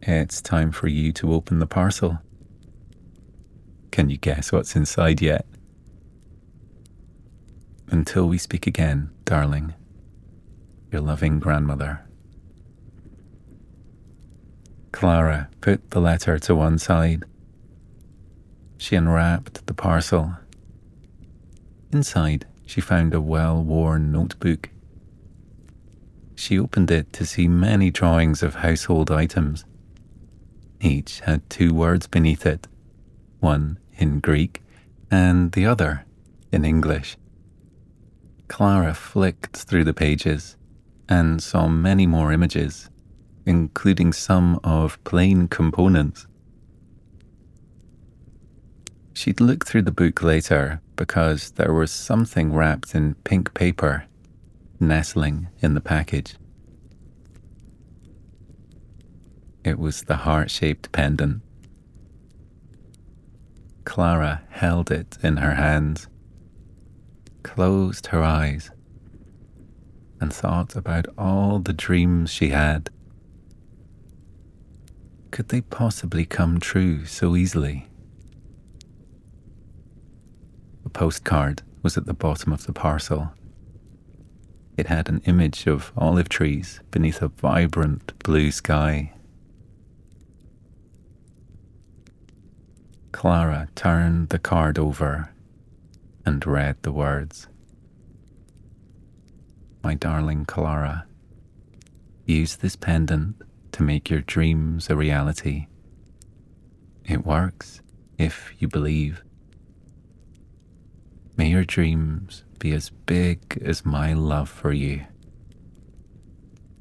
it's 0.00 0.40
time 0.40 0.72
for 0.72 0.88
you 0.88 1.12
to 1.12 1.34
open 1.34 1.58
the 1.58 1.66
parcel. 1.66 2.18
Can 3.90 4.08
you 4.08 4.16
guess 4.16 4.52
what's 4.52 4.74
inside 4.74 5.20
yet? 5.20 5.44
Until 7.88 8.26
we 8.26 8.38
speak 8.38 8.66
again, 8.66 9.10
darling, 9.26 9.74
your 10.90 11.02
loving 11.02 11.38
grandmother. 11.40 12.06
Clara 14.94 15.48
put 15.60 15.90
the 15.90 16.00
letter 16.00 16.38
to 16.38 16.54
one 16.54 16.78
side. 16.78 17.24
She 18.78 18.94
unwrapped 18.94 19.66
the 19.66 19.74
parcel. 19.74 20.36
Inside, 21.90 22.46
she 22.64 22.80
found 22.80 23.12
a 23.12 23.20
well 23.20 23.60
worn 23.60 24.12
notebook. 24.12 24.70
She 26.36 26.60
opened 26.60 26.92
it 26.92 27.12
to 27.14 27.26
see 27.26 27.48
many 27.48 27.90
drawings 27.90 28.40
of 28.40 28.54
household 28.54 29.10
items. 29.10 29.64
Each 30.80 31.18
had 31.20 31.50
two 31.50 31.74
words 31.74 32.06
beneath 32.06 32.46
it, 32.46 32.68
one 33.40 33.80
in 33.98 34.20
Greek 34.20 34.62
and 35.10 35.50
the 35.52 35.66
other 35.66 36.04
in 36.52 36.64
English. 36.64 37.16
Clara 38.46 38.94
flicked 38.94 39.56
through 39.56 39.84
the 39.84 39.92
pages 39.92 40.56
and 41.08 41.42
saw 41.42 41.66
many 41.66 42.06
more 42.06 42.30
images 42.32 42.90
including 43.46 44.12
some 44.12 44.58
of 44.64 45.02
plane 45.04 45.48
components. 45.48 46.26
She'd 49.12 49.40
look 49.40 49.64
through 49.64 49.82
the 49.82 49.92
book 49.92 50.22
later 50.22 50.80
because 50.96 51.52
there 51.52 51.72
was 51.72 51.90
something 51.90 52.52
wrapped 52.52 52.94
in 52.94 53.14
pink 53.24 53.54
paper 53.54 54.06
nestling 54.80 55.48
in 55.60 55.74
the 55.74 55.80
package. 55.80 56.36
It 59.64 59.78
was 59.78 60.02
the 60.02 60.16
heart 60.16 60.50
shaped 60.50 60.92
pendant. 60.92 61.42
Clara 63.84 64.42
held 64.50 64.90
it 64.90 65.16
in 65.22 65.38
her 65.38 65.54
hands, 65.54 66.08
closed 67.42 68.08
her 68.08 68.22
eyes, 68.22 68.70
and 70.20 70.32
thought 70.32 70.74
about 70.74 71.06
all 71.16 71.58
the 71.58 71.72
dreams 71.72 72.30
she 72.30 72.48
had 72.48 72.90
could 75.34 75.48
they 75.48 75.60
possibly 75.62 76.24
come 76.24 76.60
true 76.60 77.04
so 77.04 77.34
easily? 77.34 77.88
A 80.84 80.88
postcard 80.88 81.62
was 81.82 81.96
at 81.96 82.06
the 82.06 82.14
bottom 82.14 82.52
of 82.52 82.66
the 82.66 82.72
parcel. 82.72 83.32
It 84.76 84.86
had 84.86 85.08
an 85.08 85.22
image 85.24 85.66
of 85.66 85.92
olive 85.96 86.28
trees 86.28 86.78
beneath 86.92 87.20
a 87.20 87.26
vibrant 87.26 88.16
blue 88.20 88.52
sky. 88.52 89.12
Clara 93.10 93.66
turned 93.74 94.28
the 94.28 94.38
card 94.38 94.78
over 94.78 95.32
and 96.24 96.46
read 96.46 96.76
the 96.82 96.92
words 96.92 97.48
My 99.82 99.94
darling 99.94 100.44
Clara, 100.44 101.06
use 102.24 102.54
this 102.54 102.76
pendant 102.76 103.34
to 103.74 103.82
make 103.82 104.08
your 104.08 104.20
dreams 104.20 104.88
a 104.88 104.94
reality. 104.94 105.66
It 107.04 107.26
works 107.26 107.82
if 108.16 108.54
you 108.60 108.68
believe. 108.68 109.24
May 111.36 111.48
your 111.48 111.64
dreams 111.64 112.44
be 112.60 112.72
as 112.72 112.90
big 112.90 113.60
as 113.64 113.84
my 113.84 114.12
love 114.12 114.48
for 114.48 114.72
you, 114.72 115.04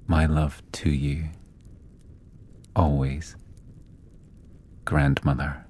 my 0.05 0.27
love 0.27 0.61
to 0.73 0.91
you, 0.91 1.29
always, 2.75 3.35
Grandmother. 4.85 5.65